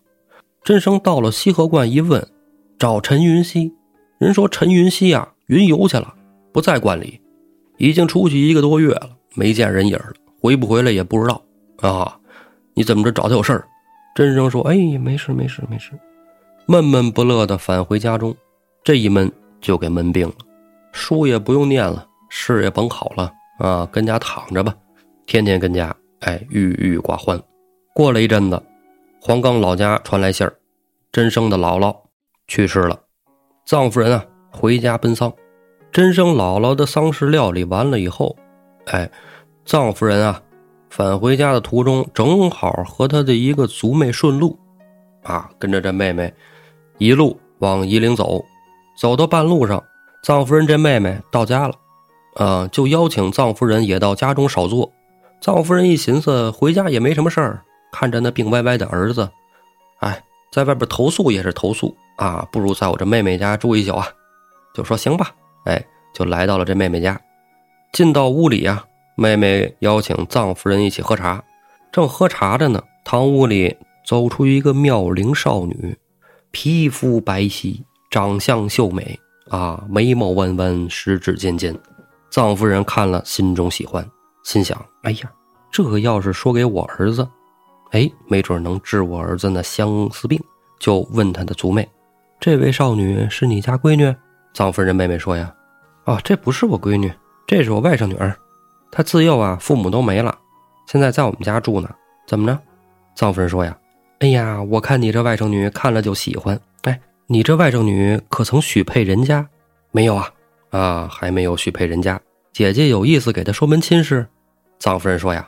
[0.65, 2.27] 真生到了西河观一问，
[2.77, 3.73] 找陈云溪，
[4.19, 6.13] 人说陈云溪啊，云游去了，
[6.51, 7.21] 不在观里。
[7.77, 10.11] 已经出去一个多月了，没见人影了，
[10.41, 11.41] 回不回来也不知道
[11.77, 12.19] 啊！
[12.73, 13.65] 你怎么着找他有事儿？
[14.13, 15.91] 真生说：“哎，没事，没事，没事。”
[16.67, 18.35] 闷闷不乐的返回家中，
[18.83, 19.31] 这一闷
[19.61, 20.35] 就给闷病了，
[20.91, 24.75] 书也不用念了，试也甭考了啊，跟家躺着吧，
[25.27, 27.39] 天天跟家，哎，郁郁寡欢。
[27.93, 28.61] 过了一阵子，
[29.21, 30.53] 黄冈老家传来信儿，
[31.11, 31.95] 真生的姥姥
[32.47, 32.99] 去世了，
[33.67, 35.31] 藏夫人啊回家奔丧。
[35.91, 38.35] 真生姥姥的丧事料理完了以后，
[38.85, 39.11] 哎，
[39.63, 40.41] 藏夫人啊，
[40.89, 44.57] 返回家的途中正好和她的一个族妹顺路，
[45.21, 46.33] 啊，跟着这妹妹
[46.97, 48.43] 一路往夷陵走，
[48.99, 49.83] 走到半路上，
[50.23, 51.75] 藏夫人这妹妹到家了，
[52.35, 54.91] 啊，就邀请藏夫人也到家中少坐。
[55.41, 57.61] 藏夫人一寻思，回家也没什么事儿，
[57.91, 59.29] 看着那病歪歪的儿子，
[59.99, 64.07] 哎，在外边投宿也是投宿啊，不如在我这妹妹家住一宿啊。
[64.73, 65.31] 就说行吧，
[65.65, 67.19] 哎，就来到了这妹妹家。
[67.91, 68.83] 进到屋里呀，
[69.15, 71.43] 妹妹邀请藏夫人一起喝茶。
[71.91, 73.75] 正喝茶着呢，堂屋里
[74.05, 75.97] 走出一个妙龄少女，
[76.51, 79.19] 皮肤白皙，长相秀美
[79.49, 81.77] 啊，眉毛弯弯，十指尖尖。
[82.31, 84.09] 藏夫人看了，心中喜欢，
[84.43, 85.29] 心想：哎呀，
[85.69, 87.27] 这要是说给我儿子，
[87.91, 90.41] 哎，没准能治我儿子那相思病。
[90.79, 91.87] 就问他的族妹
[92.39, 94.15] ：“这位少女是你家闺女？”
[94.55, 95.53] 藏夫人妹妹说：“呀，
[96.05, 97.11] 啊，这不是我闺女，
[97.45, 98.33] 这是我外甥女儿。
[98.89, 100.35] 她自幼啊，父母都没了，
[100.87, 101.89] 现在在我们家住呢。
[102.25, 102.57] 怎么着？”
[103.13, 103.77] 藏夫人说：“呀，
[104.19, 106.59] 哎呀，我看你这外甥女看了就喜欢。
[106.83, 109.45] 哎，你这外甥女可曾许配人家？
[109.91, 110.31] 没有啊？
[110.71, 112.19] 啊，还没有许配人家。
[112.51, 114.27] 姐姐有意思给她说门亲事。”
[114.79, 115.47] 臧夫人说：“呀，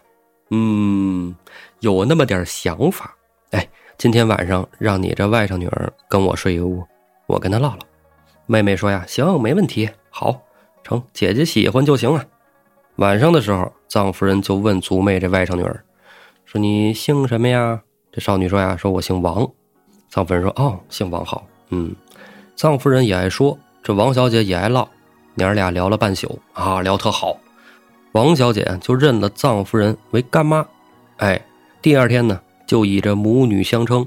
[0.51, 1.35] 嗯，
[1.79, 3.13] 有那么点想法。
[3.51, 3.67] 哎，
[3.97, 6.83] 今天晚上让你这外甥女儿跟我睡一屋，
[7.25, 7.79] 我跟她唠唠。”
[8.45, 10.39] 妹妹说：“呀，行，没问题，好，
[10.83, 12.23] 成，姐姐喜欢就行啊。”
[12.97, 15.83] 晚上的时候，臧夫人就问族妹这外甥女儿
[16.45, 19.49] ：“说你姓什么呀？”这少女说：“呀，说我姓王。”
[20.13, 21.95] 臧夫人说：“哦，姓王好，嗯。”
[22.55, 24.87] 臧夫人也爱说，这王小姐也爱唠，
[25.35, 27.37] 娘儿俩聊了半宿啊，聊特好。
[28.13, 30.65] 王小姐就认了臧夫人为干妈，
[31.17, 31.43] 哎，
[31.81, 34.05] 第二天呢，就以这母女相称。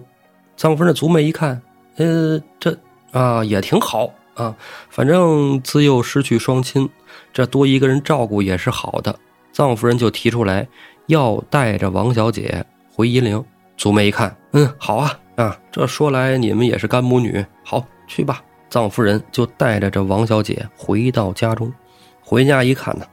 [0.57, 1.61] 臧夫人的族妹一看，
[1.97, 2.77] 呃，这
[3.11, 4.11] 啊也挺好。
[4.35, 4.55] 啊，
[4.91, 6.89] 反正自幼失去双亲，
[7.33, 9.19] 这多一个人照顾也是好的。
[9.55, 10.69] 臧夫人就提出来
[11.07, 13.43] 要带着王小姐回夷陵。
[13.79, 18.43] 祖妹一看，嗯，好啊，啊，这说来你们也是干母女，好去吧。
[18.69, 21.73] 藏夫人就带着这王小姐回到家中。
[22.21, 23.07] 回家一看呢，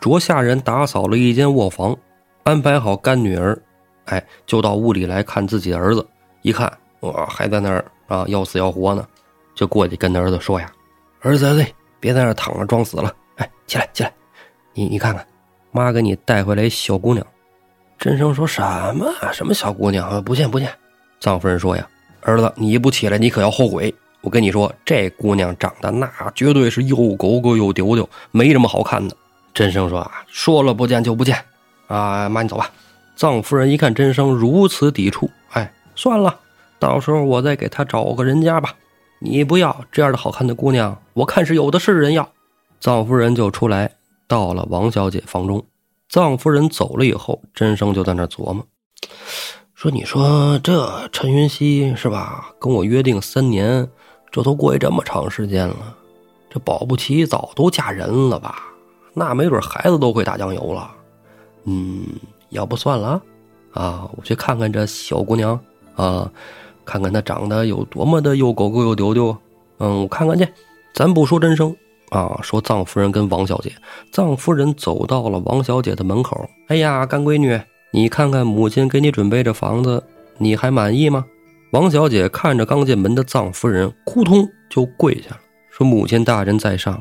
[0.00, 1.96] 着下人打扫了一间卧房，
[2.44, 3.60] 安排好干女儿，
[4.04, 6.06] 哎，就到屋里来看自己的儿子。
[6.42, 9.06] 一看，哇，还在那儿啊，要死要活呢。
[9.54, 10.70] 就过去跟他儿子说呀
[11.20, 11.66] ：“儿子，儿子，
[11.98, 14.12] 别在那躺着装死了，哎，起来，起来，
[14.72, 15.26] 你你看看，
[15.72, 17.26] 妈给你带回来小姑娘。”
[17.98, 18.62] 真生说什
[18.94, 19.12] 么？
[19.32, 20.22] 什么小姑娘？
[20.24, 20.72] 不见不见。
[21.18, 21.86] 藏夫人说呀
[22.22, 23.94] ：“儿子，你一不起来，你可要后悔。
[24.22, 29.16] 我跟你说，这姑娘长得那绝对是又狗狗又丢丢，没什么好看的。”
[29.52, 31.36] 真生说啊：“说了不见就不见，
[31.88, 32.70] 啊，妈你走吧。”
[33.16, 36.38] 藏夫人一看真生如此抵触，哎，算了，
[36.78, 38.74] 到时候我再给他找个人家吧。
[39.18, 42.26] 你不要这样的好看的姑娘，我看是有的是人要。
[42.80, 43.90] 藏夫人就出来，
[44.26, 45.66] 到了王小姐房中。
[46.08, 48.66] 藏夫人走了以后，真生就在那琢磨，
[49.74, 52.52] 说：“你说这陈云熙是吧？
[52.58, 53.86] 跟我约定三年，
[54.30, 55.96] 这都过去这么长时间了，
[56.48, 58.64] 这保不齐早都嫁人了吧？
[59.12, 60.90] 那没准孩子都会打酱油了。
[61.64, 62.06] 嗯，
[62.50, 63.20] 要不算了
[63.72, 65.58] 啊，我去看看这小姑娘
[65.96, 66.30] 啊。”
[66.82, 69.36] 看看她长得有多么的又狗狗又丢丢，
[69.78, 70.48] 嗯，我看看去。
[70.92, 71.76] 咱不说真生
[72.08, 73.72] 啊，说藏夫人跟王小姐。
[74.10, 77.60] 藏夫人走到了王小姐的门口，哎呀，干闺女，
[77.92, 80.02] 你看看母亲给你准备这房子，
[80.38, 81.24] 你还满意吗？
[81.70, 85.40] 王小姐看着刚进门的藏夫人，扑通就跪下了，
[85.70, 87.00] 说：“母亲大人在上，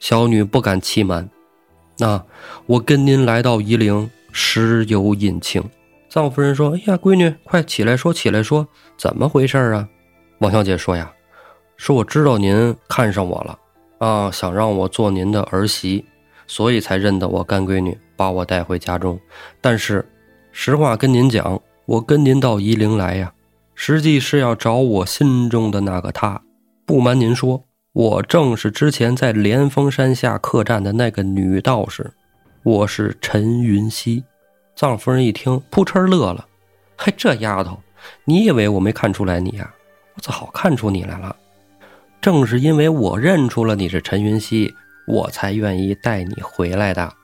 [0.00, 1.28] 小女不敢欺瞒。
[1.96, 2.20] 那
[2.66, 5.62] 我跟您来到夷陵，实有隐情。”
[6.10, 8.66] 藏夫人说：“哎呀，闺女，快起来说，起来说，
[8.98, 9.88] 怎么回事啊？”
[10.38, 11.12] 王小姐说：“呀，
[11.76, 13.58] 说我知道您看上我了，
[13.98, 16.04] 啊，想让我做您的儿媳，
[16.48, 19.16] 所以才认得我干闺女，把我带回家中。
[19.60, 20.04] 但是，
[20.50, 23.32] 实话跟您讲，我跟您到夷陵来呀，
[23.82, 26.42] 实际是要找我心中的那个她。
[26.84, 27.64] 不瞒您说，
[27.94, 32.12] 我正是之前在连峰山下客栈的那个女道士，
[32.62, 34.22] 我是陈云溪。”
[34.76, 36.46] 藏夫人一听，扑哧乐了
[36.94, 37.80] ：“嘿，这丫头，
[38.26, 39.72] 你以为我没看出来你呀？
[40.14, 41.34] 我早看出你来了。
[42.20, 44.74] 正是因为我认出了你是陈云熙，
[45.06, 47.14] 我才愿意带你回来的。”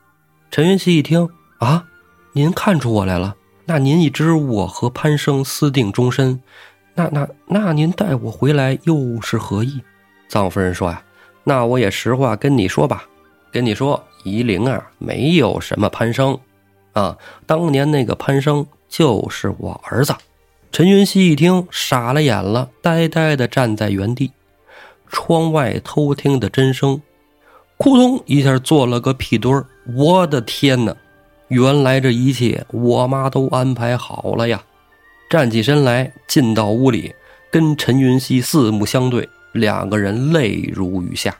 [0.51, 1.29] 陈云熙一听
[1.61, 1.85] ：“啊，
[2.33, 3.37] 您看出我来了？
[3.67, 6.41] 那您已知我和潘生私定终身，
[6.95, 9.83] 那那那您带我回来又是何意？”
[10.31, 11.03] 臧夫人说：“呀，
[11.45, 13.05] 那我也实话跟你说吧，
[13.53, 16.39] 跟你说，夷陵啊，没有什么潘生。”
[16.95, 20.15] 啊，当年那个潘生就是我儿子。
[20.73, 24.33] 陈云熙一听，傻了眼了，呆呆的站在原地。
[25.09, 27.03] 窗外偷听的真声，
[27.79, 29.67] 扑通一下做了个屁墩儿。
[29.95, 30.97] 我的天哪！
[31.49, 34.63] 原来这一切我妈都安排好了呀！
[35.31, 37.15] 站起身来，进到屋里，
[37.51, 41.37] 跟陈云熙四目相对，两个人泪如雨下。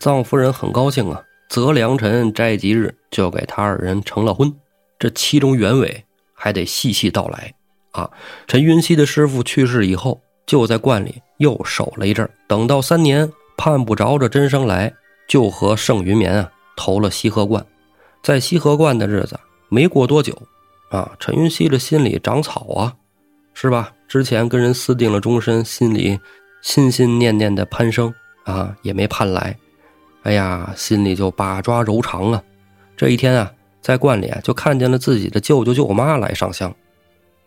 [0.00, 4.54] 臧夫人很高兴啊，择良辰摘吉日，就给他二人成了婚。
[4.98, 7.52] 这其中原委还得细细道来。
[7.92, 8.10] 啊。
[8.46, 14.92] 陈云熙的师傅去世以后，就在观里又守了一阵等到三年盼不着这真生来，
[15.26, 17.64] 就和盛云绵啊投了西河观。
[18.22, 19.38] 在西河观的日子
[19.68, 20.36] 没过多久，
[20.90, 22.94] 啊，陈云熙的心里长草啊，
[23.54, 23.92] 是吧？
[24.06, 26.18] 之前跟人私定了终身，心里
[26.62, 28.12] 心心念念的潘生
[28.44, 29.56] 啊，也没盼来。
[30.22, 32.42] 哎呀，心里就把抓柔肠啊。
[32.96, 36.74] 这一天啊，在观里就看见了自己的舅舅舅妈来上香。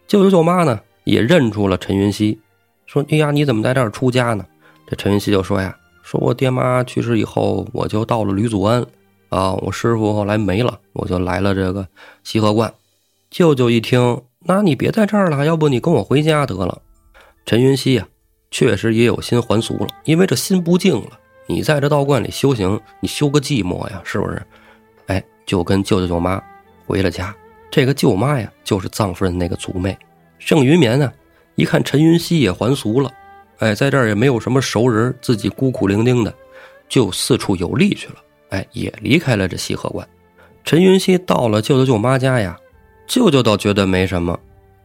[0.08, 2.40] 舅舅舅妈呢，也认出了陈云熙，
[2.86, 4.46] 说：“哎呀，你怎么在这儿出家呢？”
[4.88, 8.86] 这陈云熙就说：“呀，说我爹妈去世以后，我就到了吕祖庵。”
[9.32, 11.88] 啊，我师傅后来没了，我就来了这个
[12.22, 12.74] 西河观。
[13.30, 16.82] 舅舅一听，那你别在这儿了，要不你跟我回家得了。
[17.46, 18.06] 陈云熙呀，
[18.52, 21.18] 确实也有心还俗了，因为这心不静了。
[21.48, 24.42] 你在这道观里修行，你修个寂寞呀，是不是？
[25.08, 26.44] 哎，就跟舅舅舅妈
[26.86, 27.34] 回了家。
[27.72, 29.98] 这个舅妈呀，就是藏夫人那个祖妹。
[30.40, 31.10] 盛云绵呢，
[31.56, 33.10] 一看陈云熙也还俗了，
[33.60, 36.34] 哎，在这儿也没有什么熟人，自己孤苦伶仃的，
[36.90, 38.16] 就四处游历去了。
[38.52, 40.08] 哎，也离开了这西河关。
[40.64, 42.58] 陈云熙到了舅舅舅妈家呀，
[43.08, 44.40] 舅舅倒觉得没什么，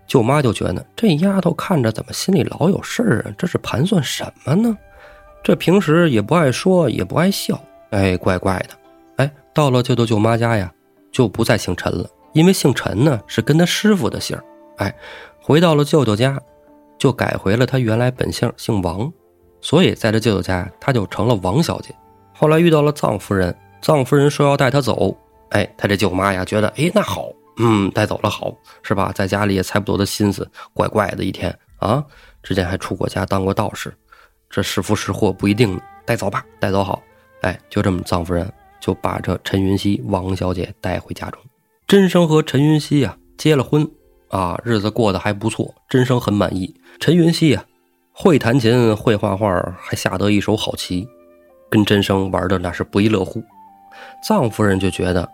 [0.07, 3.35] 舅妈就觉得这丫头看着怎么心里老有事儿啊？
[3.37, 4.77] 这是盘算什么呢？
[5.45, 8.71] 这平时也不爱说，也不爱笑，哎，怪怪的。
[9.17, 10.73] 哎，到了舅舅舅妈家呀，
[11.13, 14.37] 就不再姓陈了，因为姓陈呢是跟他师傅的姓
[14.79, 14.95] 哎，
[15.41, 16.41] 回到了舅舅家，
[16.99, 19.13] 就改回了他原来本姓，姓王，
[19.61, 21.95] 所以在这舅舅家，他就成了王小姐。
[22.39, 25.17] 后来遇到了臧夫人，臧夫人说要带他走，
[25.51, 29.11] 哎，他这舅妈呀觉得，哎，那好，嗯，带走了好，是吧？
[29.15, 32.05] 在家里也猜不着的心思，怪怪的一天啊，
[32.43, 33.91] 之前还出过家当过道士，
[34.51, 37.03] 这是福是祸不一定呢，带走吧，带走好，
[37.41, 38.47] 哎，就这么，臧夫人
[38.81, 41.41] 就把这陈云熙王小姐带回家中，
[41.87, 43.89] 真生和陈云熙呀结了婚，
[44.29, 46.75] 啊，日子过得还不错，真生很满意。
[47.01, 47.65] 陈云熙呀
[48.13, 51.09] 会弹琴，会画画，还下得一手好棋。
[51.69, 53.43] 跟真生玩的那是不亦乐乎，
[54.27, 55.29] 臧夫人就觉得，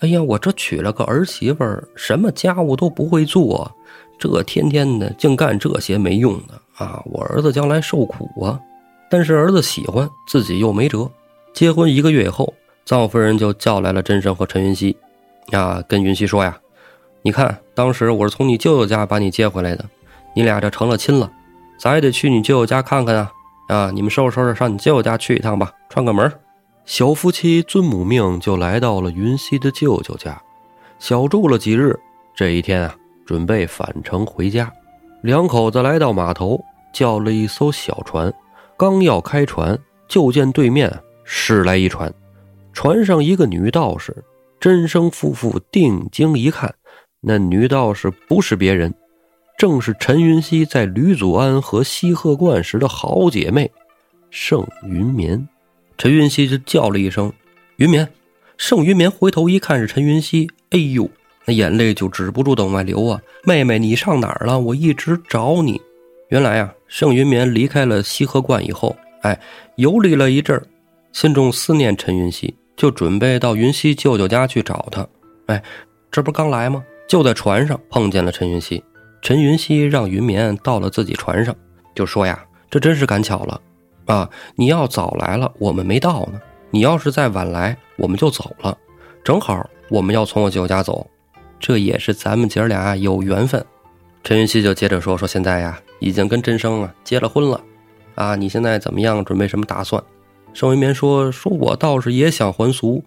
[0.00, 3.70] 哎呀，我这娶了个儿媳妇儿，什么家务都不会做，
[4.18, 7.02] 这天天的净干这些没用的啊！
[7.06, 8.60] 我儿子将来受苦啊！
[9.10, 11.10] 但是儿子喜欢，自己又没辙。
[11.52, 12.52] 结婚一个月以后，
[12.86, 14.96] 臧夫人就叫来了真生和陈云熙，
[15.52, 16.58] 啊，跟云熙说呀，
[17.22, 19.84] 你看，当时我是从你舅舅家把你接回来的，
[20.34, 21.30] 你俩这成了亲了，
[21.78, 23.32] 咱也得去你舅舅家看看啊。
[23.68, 23.90] 啊！
[23.92, 26.32] 你们收拾收拾，上你舅舅家去一趟吧，串个门。
[26.84, 30.40] 小夫妻遵母命，就来到了云溪的舅舅家，
[30.98, 31.98] 小住了几日。
[32.34, 32.94] 这一天啊，
[33.24, 34.72] 准备返程回家，
[35.22, 36.60] 两口子来到码头，
[36.92, 38.32] 叫了一艘小船。
[38.76, 40.92] 刚要开船，就见对面
[41.24, 42.12] 驶来一船，
[42.72, 44.24] 船上一个女道士。
[44.58, 46.74] 真生夫妇定睛一看，
[47.20, 48.94] 那女道士不是别人。
[49.56, 53.70] 正是陈云熙在吕祖庵和西鹤观时的好姐妹
[54.30, 55.48] 盛云绵，
[55.96, 57.32] 陈云熙就叫了一声
[57.76, 58.06] “云绵”，
[58.58, 61.08] 盛云绵回头一看是陈云熙，哎呦，
[61.46, 63.18] 那眼泪就止不住的往外流啊！
[63.44, 64.58] 妹妹，你上哪儿了？
[64.58, 65.80] 我一直找你。
[66.28, 69.40] 原来啊，盛云绵离开了西鹤观以后，哎，
[69.76, 70.62] 游历了一阵儿，
[71.12, 75.06] 心中思念陈云熙，就准备到云熙舅舅家去找他。
[75.46, 75.62] 哎，
[76.10, 76.84] 这不刚来吗？
[77.08, 78.84] 就在船上碰见了陈云熙。
[79.26, 81.52] 陈云熙让云绵到了自己船上，
[81.96, 83.60] 就说呀：“这真是赶巧了，
[84.04, 84.30] 啊！
[84.54, 86.38] 你要早来了，我们没到呢；
[86.70, 88.78] 你要是再晚来，我们就走了。
[89.24, 91.04] 正好我们要从我舅家走，
[91.58, 93.66] 这也是咱们姐俩有缘分。”
[94.22, 97.60] 陈云熙就接着说：“说现在呀，已经跟真生啊结了婚了，
[98.14, 99.24] 啊，你现在怎么样？
[99.24, 100.00] 准备什么打算？”
[100.54, 103.02] 盛云绵说：“说我倒是也想还俗，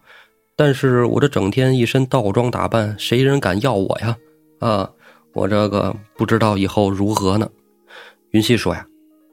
[0.57, 4.17] 但是我这整天一身道装打扮，谁人敢要我呀？
[4.59, 4.91] 啊！”
[5.39, 7.49] 我这个不知道以后如何呢？
[8.31, 8.85] 云溪说呀，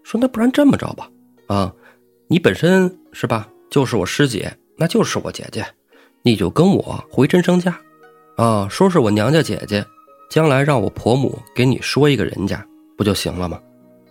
[0.04, 1.10] 说那不然这么着吧，
[1.48, 1.74] 啊，
[2.28, 5.66] 你本身是吧，就是我师姐，那就是我姐姐，
[6.22, 7.76] 你就跟我回真生家，
[8.36, 9.84] 啊，说是我娘家姐姐，
[10.30, 12.64] 将来让我婆母给你说一个人家，
[12.96, 13.60] 不就行了吗？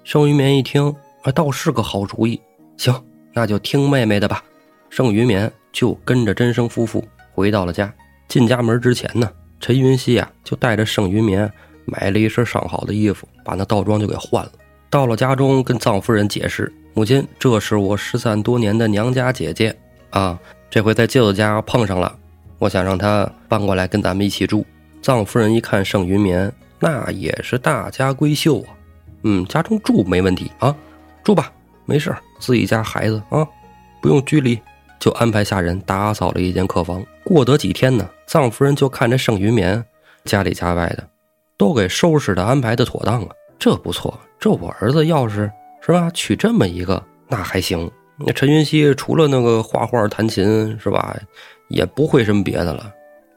[0.03, 0.93] 盛云绵一听，
[1.23, 2.37] 啊，倒是个好主意，
[2.75, 2.93] 行，
[3.33, 4.43] 那就听妹妹的吧。
[4.89, 7.89] 盛云绵就跟着真生夫妇回到了家。
[8.27, 9.31] 进家门之前呢，
[9.61, 11.49] 陈云溪啊就带着盛云绵。
[11.85, 14.51] 买了一身上好的衣服，把那道装就给换了。
[14.89, 19.75] 到了家中，跟藏夫人解释：“母亲，这是我失散多年的娘家姐姐
[20.09, 22.15] 啊，这回在舅舅家碰上了，
[22.59, 24.65] 我想让她搬过来跟咱们一起住。”
[25.01, 28.73] 藏夫人一看盛云绵，那也是大家闺秀啊，
[29.23, 30.75] 嗯，家中住没问题啊，
[31.23, 31.51] 住吧，
[31.85, 33.45] 没事自己家孩子啊，
[34.01, 34.59] 不用拘礼，
[34.99, 37.05] 就安排下人打扫了一间客房。
[37.23, 39.83] 过得几天呢，藏夫人就看着盛云绵，
[40.23, 41.07] 家里家外的。
[41.57, 44.19] 都给收拾的安排的妥当了，这不错。
[44.39, 45.51] 这我儿子要是
[45.81, 47.89] 是吧，娶这么一个，那还行。
[48.17, 51.15] 那陈云熙除了那个画画、弹琴是吧，
[51.69, 52.91] 也不会什么别的了。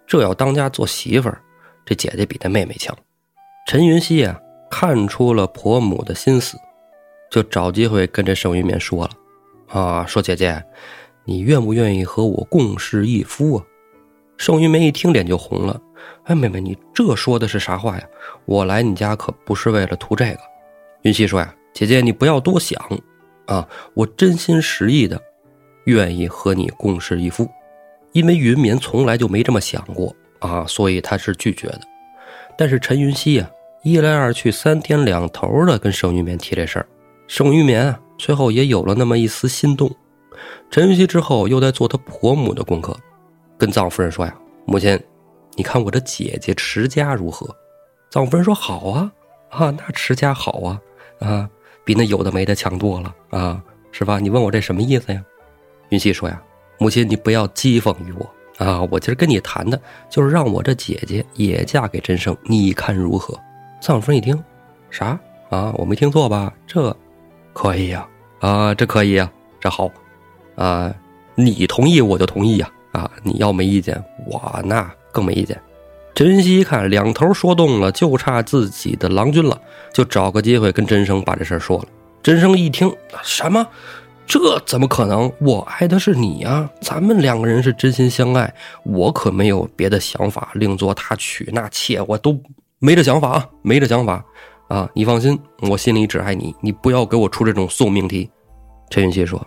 [0.06, 1.40] 这要当家做媳妇儿，
[1.84, 2.96] 这姐姐比她妹妹强。
[3.66, 4.38] 陈云熙啊，
[4.70, 6.56] 看出了婆母的心思，
[7.30, 9.10] 就找机会跟这盛玉棉说了
[9.68, 10.62] 啊，说姐姐，
[11.24, 13.64] 你愿不愿意和我共侍一夫啊？
[14.36, 15.80] 盛玉梅一听脸就红了，
[16.24, 18.04] 哎，妹妹，你这说的是啥话呀？
[18.44, 20.38] 我来你家可不是为了图这个。
[21.02, 22.80] 云溪说呀，姐姐你不要多想，
[23.46, 25.20] 啊，我真心实意的
[25.84, 27.48] 愿意和你共侍一夫。
[28.12, 31.80] 因为云棉从来就没这么想过啊，所以他是拒绝的。
[32.56, 33.50] 但是陈云溪呀，
[33.82, 36.86] 一来二去，三天两头的跟盛玉棉提这事儿，
[37.26, 39.90] 盛玉棉啊，最后也有了那么一丝心动。
[40.70, 42.96] 陈云溪之后又在做他婆母的功课。
[43.56, 44.34] 跟藏夫人说呀，
[44.64, 44.98] 母亲，
[45.58, 47.52] 你看我这姐姐持家如何？
[48.10, 49.12] 藏夫人说好啊，
[49.50, 50.80] 啊，那持家好啊，
[51.18, 51.50] 啊，
[51.84, 54.20] 比那有的没的强多了啊，是吧？
[54.20, 55.20] 你问我这什么意思呀？
[55.88, 56.40] 云溪说呀，
[56.78, 63.36] 母亲你不要讥讽于我啊，我今儿跟你谈的就是让我这姐姐也嫁给真生，你看如何？
[63.80, 64.40] 藏夫人一听，
[64.90, 65.18] 啥
[65.50, 65.74] 啊？
[65.76, 66.54] 我没听错吧？
[66.68, 66.96] 这
[67.52, 69.28] 可以呀，啊，这可以呀，
[69.58, 69.90] 这好，
[70.54, 70.94] 啊，
[71.34, 72.70] 你同意我就同意呀。
[72.90, 73.08] 啊！
[73.22, 75.60] 你要没意见，我那更没意见。
[76.14, 79.60] 陈云熙一看两头说动了，就差自己的郎君了，
[79.92, 81.84] 就找个机会跟真生把这事说了。
[82.22, 82.92] 真生一听，
[83.22, 83.66] 什么？
[84.26, 85.32] 这怎么可能？
[85.40, 86.68] 我爱的是你呀！
[86.82, 88.52] 咱们两个人是真心相爱，
[88.82, 92.38] 我可没有别的想法，另作他娶那妾，我都
[92.78, 94.22] 没这想法啊，没这想法
[94.68, 94.90] 啊！
[94.94, 98.28] 你放心，我心里只爱你，你不要给我出这种送命题。
[98.90, 99.46] 陈云熙说：“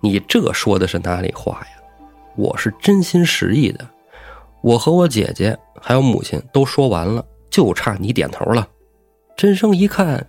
[0.00, 1.82] 你这说的是哪里话呀？”
[2.34, 3.86] 我是真心实意的，
[4.62, 8.66] 我和我姐姐还有母亲都说完了，就差你点头了。
[9.36, 10.24] 真生一看，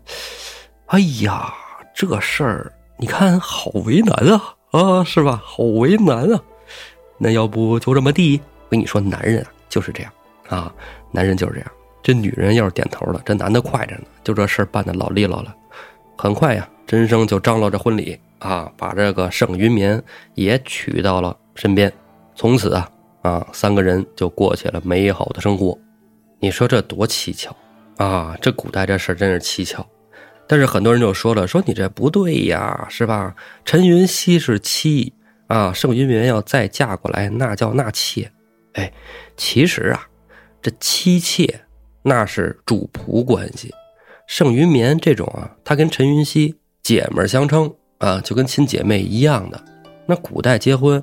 [0.87, 1.53] 哎呀，
[1.93, 5.41] 这事儿你看好为难啊啊，是吧？
[5.45, 6.41] 好为难啊。
[7.19, 8.41] 那要不就这么地？
[8.63, 10.11] 我跟你说，男人啊就是这样
[10.49, 10.73] 啊，
[11.11, 11.71] 男人就是这样。
[12.01, 15.55] 这女人要是点头了，这男的快着呢，就这事儿办的老利落了。
[16.17, 20.01] 很快呀，真生就张罗着婚礼啊，把这个盛云棉
[20.33, 21.37] 也娶到了。
[21.55, 21.93] 身边，
[22.35, 22.89] 从此啊
[23.23, 25.77] 啊，三个人就过起了美好的生活。
[26.39, 27.55] 你说这多蹊跷
[27.95, 28.37] 啊！
[28.41, 29.85] 这古代这事儿真是蹊跷。
[30.45, 33.33] 但是很多人就说了，说你这不对呀，是吧？
[33.63, 35.13] 陈云熙是妻
[35.47, 38.29] 啊，盛云棉要再嫁过来，那叫纳妾。
[38.73, 38.91] 哎，
[39.37, 40.05] 其实啊，
[40.61, 41.61] 这妻妾
[42.01, 43.73] 那是主仆关系。
[44.27, 49.63] 盛云棉这种啊，他跟陈云熙姐们相称啊，就跟亲姐妹一样的。
[50.05, 51.01] 那古代结婚。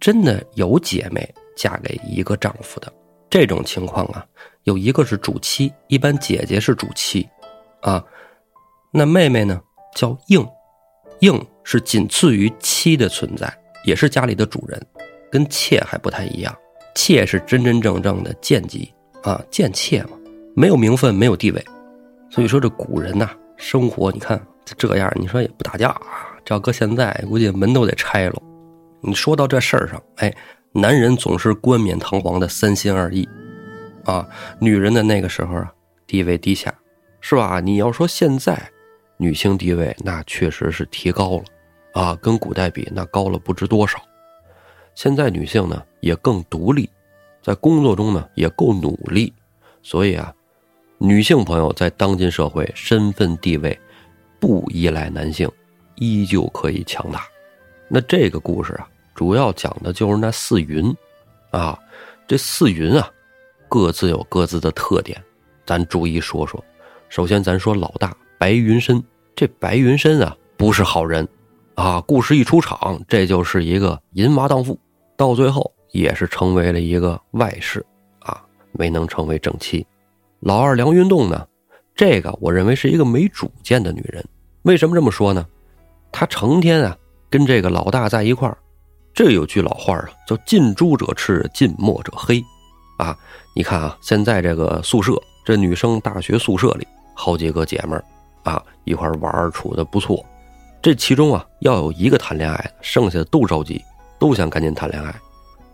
[0.00, 2.90] 真的有姐妹嫁给一个丈夫的。
[3.28, 4.24] 这种情况啊，
[4.62, 7.28] 有一个是主妻，一般姐姐是主妻，
[7.82, 8.02] 啊，
[8.90, 9.60] 那妹妹呢
[9.94, 10.44] 叫应，
[11.18, 13.52] 应是仅次于妻的存在，
[13.84, 14.80] 也是家里的主人，
[15.30, 16.56] 跟妾还不太一样，
[16.94, 18.90] 妾是真真正正的贱籍
[19.22, 20.18] 啊，贱妾嘛，
[20.56, 21.62] 没有名分，没有地位，
[22.30, 28.42] 所以说这古人呐，生活你看这样，你说也不打架啊，这要搁现在，估计门都得拆了。
[29.02, 30.34] 你说到这事儿上，哎，
[30.72, 33.28] 男人总是冠冕堂皇的三心二意，
[34.04, 34.28] 啊，
[34.60, 35.74] 女人的那个时候啊，
[36.06, 36.72] 地位低下，
[37.20, 37.58] 是吧？
[37.58, 38.70] 你要说现在，
[39.16, 41.44] 女性地位那确实是提高了，
[42.00, 44.00] 啊，跟古代比那高了不知多少。
[44.94, 46.88] 现在女性呢也更独立，
[47.42, 49.32] 在工作中呢也够努力，
[49.82, 50.32] 所以啊，
[50.98, 53.76] 女性朋友在当今社会身份地位
[54.38, 55.50] 不依赖男性，
[55.96, 57.24] 依旧可以强大。
[57.88, 58.88] 那这个故事啊，
[59.20, 60.96] 主要讲的就是那四云，
[61.50, 61.78] 啊，
[62.26, 63.06] 这四云啊，
[63.68, 65.22] 各自有各自的特点，
[65.66, 66.64] 咱逐一说说。
[67.10, 69.04] 首先，咱说老大白云深，
[69.36, 71.28] 这白云深啊，不是好人，
[71.74, 74.80] 啊，故事一出场，这就是一个淫娃荡妇，
[75.18, 77.84] 到最后也是成为了一个外室，
[78.20, 78.42] 啊，
[78.72, 79.86] 没能成为正妻。
[80.38, 81.46] 老二梁云洞呢，
[81.94, 84.24] 这个我认为是一个没主见的女人。
[84.62, 85.46] 为什么这么说呢？
[86.10, 86.96] 她成天啊。
[87.28, 88.58] 跟这个老大在一块儿，
[89.22, 92.42] 这有句老话啊，叫“近朱者赤，近墨者黑”，
[92.96, 93.14] 啊，
[93.54, 95.12] 你看啊，现在这个宿舍，
[95.44, 98.04] 这女生大学宿舍里好几个姐们儿，
[98.44, 100.24] 啊，一块玩处的不错。
[100.80, 103.84] 这其中啊，要有一个谈恋爱，剩下的都着急，
[104.18, 105.14] 都想赶紧谈恋爱。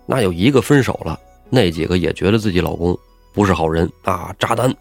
[0.06, 1.16] 那有一个分手了，
[1.48, 2.98] 那几个也觉得自己老公
[3.32, 4.74] 不是好人啊，渣男。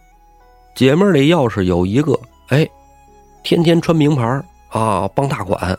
[0.74, 2.68] 姐妹里要是有一个，哎，
[3.44, 5.78] 天天穿名牌啊，傍大款。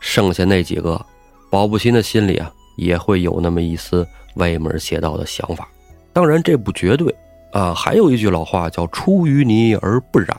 [0.00, 1.02] 剩下那几个，
[1.50, 5.68] 保不齐那心里啊也会有那么一丝歪门邪道的想法。
[6.12, 7.14] 当然这不绝对
[7.52, 10.38] 啊，还有一句老话叫“出淤泥而不染”，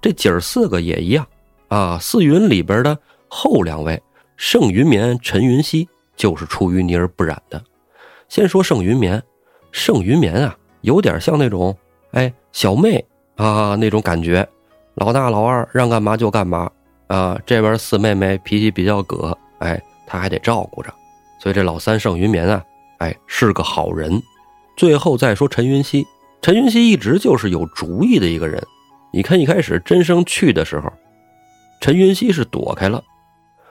[0.00, 1.26] 这姐儿四个也一样
[1.68, 1.98] 啊。
[2.00, 2.98] 四云里边的
[3.28, 4.00] 后两位
[4.36, 7.62] 盛云绵、陈云熙就是出淤泥而不染的。
[8.28, 9.22] 先说盛云绵，
[9.72, 11.76] 盛云绵啊，有点像那种
[12.12, 13.02] 哎小妹
[13.36, 14.46] 啊那种感觉，
[14.94, 16.70] 老大老二让干嘛就干嘛
[17.06, 17.38] 啊。
[17.46, 20.92] 这边四妹妹脾气比较葛，哎，他还得照顾着，
[21.38, 22.64] 所以这老三盛云绵啊，
[22.98, 24.20] 哎是个好人。
[24.74, 26.06] 最后再说陈云熙。
[26.40, 28.64] 陈云熙一直就是有主意的一个人。
[29.12, 30.90] 你看，一开始真生去的时候，
[31.80, 33.04] 陈云熙是躲开了。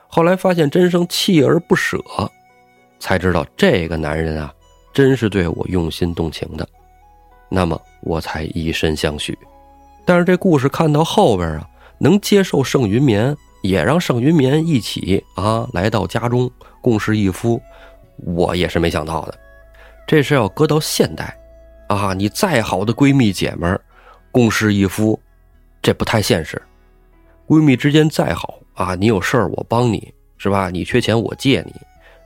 [0.06, 1.98] 后来发现真生锲而不舍，
[3.00, 4.52] 才知道这个男人啊，
[4.92, 6.68] 真是对我用心动情的。
[7.48, 9.36] 那么我才以身相许。
[10.04, 11.66] 但是这故事看到后边啊，
[11.98, 16.50] 能接受盛云绵，也让盛云绵一起啊来到家中
[16.80, 17.60] 共侍一夫，
[18.16, 19.38] 我也是没想到的。
[20.06, 21.34] 这事要搁到现代。
[21.88, 23.80] 啊，你再好的闺蜜姐们，
[24.30, 25.18] 共侍一夫，
[25.80, 26.60] 这不太现实。
[27.46, 30.68] 闺蜜之间再好啊，你有事儿我帮你是吧？
[30.68, 31.72] 你缺钱我借你，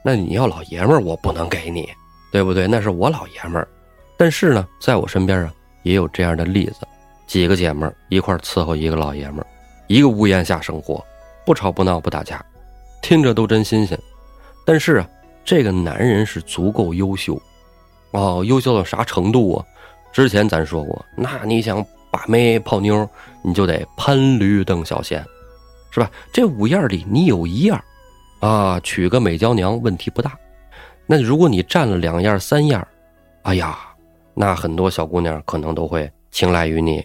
[0.05, 1.89] 那你要老爷们儿我不能给你，
[2.33, 2.67] 对不对？
[2.67, 3.69] 那是我老爷们儿。
[4.17, 5.55] 但是呢，在我身边啊，
[5.85, 6.87] 也有这样的例子，
[7.29, 9.47] 几个姐们儿一块伺候一个老爷们儿，
[9.87, 11.05] 一个屋檐下生活，
[11.45, 12.45] 不吵不闹不打架，
[13.01, 13.99] 听着都真新鲜。
[14.65, 15.09] 但是啊，
[15.45, 17.41] 这个男人是足够优秀。
[18.13, 19.65] 哦，优秀到啥程度啊？
[20.13, 23.09] 之前咱说过，那你想把妹泡妞，
[23.43, 25.25] 你就得攀驴邓小仙，
[25.91, 26.11] 是吧？
[26.33, 27.83] 这五样里你有一样，
[28.41, 30.39] 啊，娶个美娇娘问题不大。
[31.07, 32.87] 那如果你占了两样、三样，
[33.43, 33.79] 哎呀，
[34.35, 37.05] 那很多小姑娘可能都会青睐于你。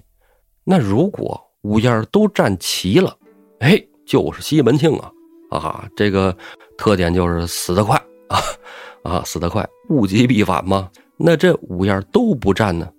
[0.63, 3.17] 那如果五样都占齐了，
[3.59, 5.11] 哎，就是西门庆啊！
[5.49, 6.35] 啊，这个
[6.77, 7.95] 特点就是死得快
[8.29, 8.39] 啊。
[9.03, 10.89] 啊，死得快，物极必反嘛。
[11.15, 12.89] 那这五样都不占呢？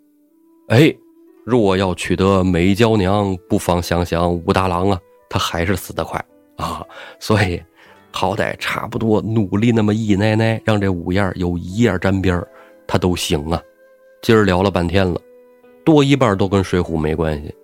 [0.69, 0.95] 哎，
[1.45, 6.25] 若要取得美娇娘，不妨想想武大郎啊，他还是死得快
[6.57, 6.83] 啊。
[7.21, 7.63] 所以，
[8.11, 12.43] 好歹差不多努力那么一奶奶，让这五样有一样沾边
[12.87, 13.63] 他都行啊。
[14.23, 15.21] 今儿聊了半天了，
[15.85, 17.55] 多一半都跟水浒没关系。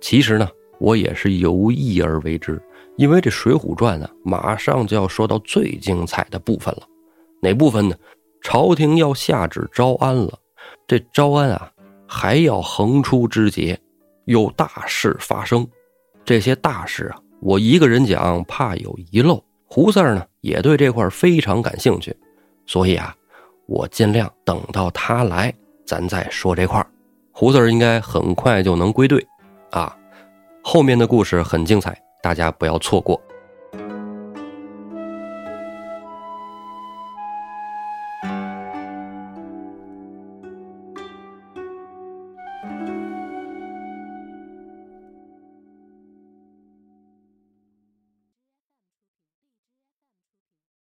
[0.00, 2.60] 其实呢，我也是有意而为之，
[2.96, 6.82] 因为这《水浒传》啊，马上就要说到最精彩的部分了。
[7.40, 7.96] 哪部分呢？
[8.42, 10.38] 朝廷要下旨招安了，
[10.86, 11.70] 这招安啊，
[12.06, 13.78] 还要横出枝节，
[14.24, 15.66] 有大事发生。
[16.24, 19.42] 这些大事啊，我一个人讲怕有遗漏。
[19.68, 22.16] 胡四儿呢，也对这块非常感兴趣，
[22.66, 23.14] 所以啊，
[23.66, 25.52] 我尽量等到他来，
[25.84, 26.84] 咱再说这块
[27.32, 29.26] 胡四儿应该很快就能归队，
[29.70, 29.94] 啊，
[30.62, 33.22] 后面的故事很精彩，大家不要错过。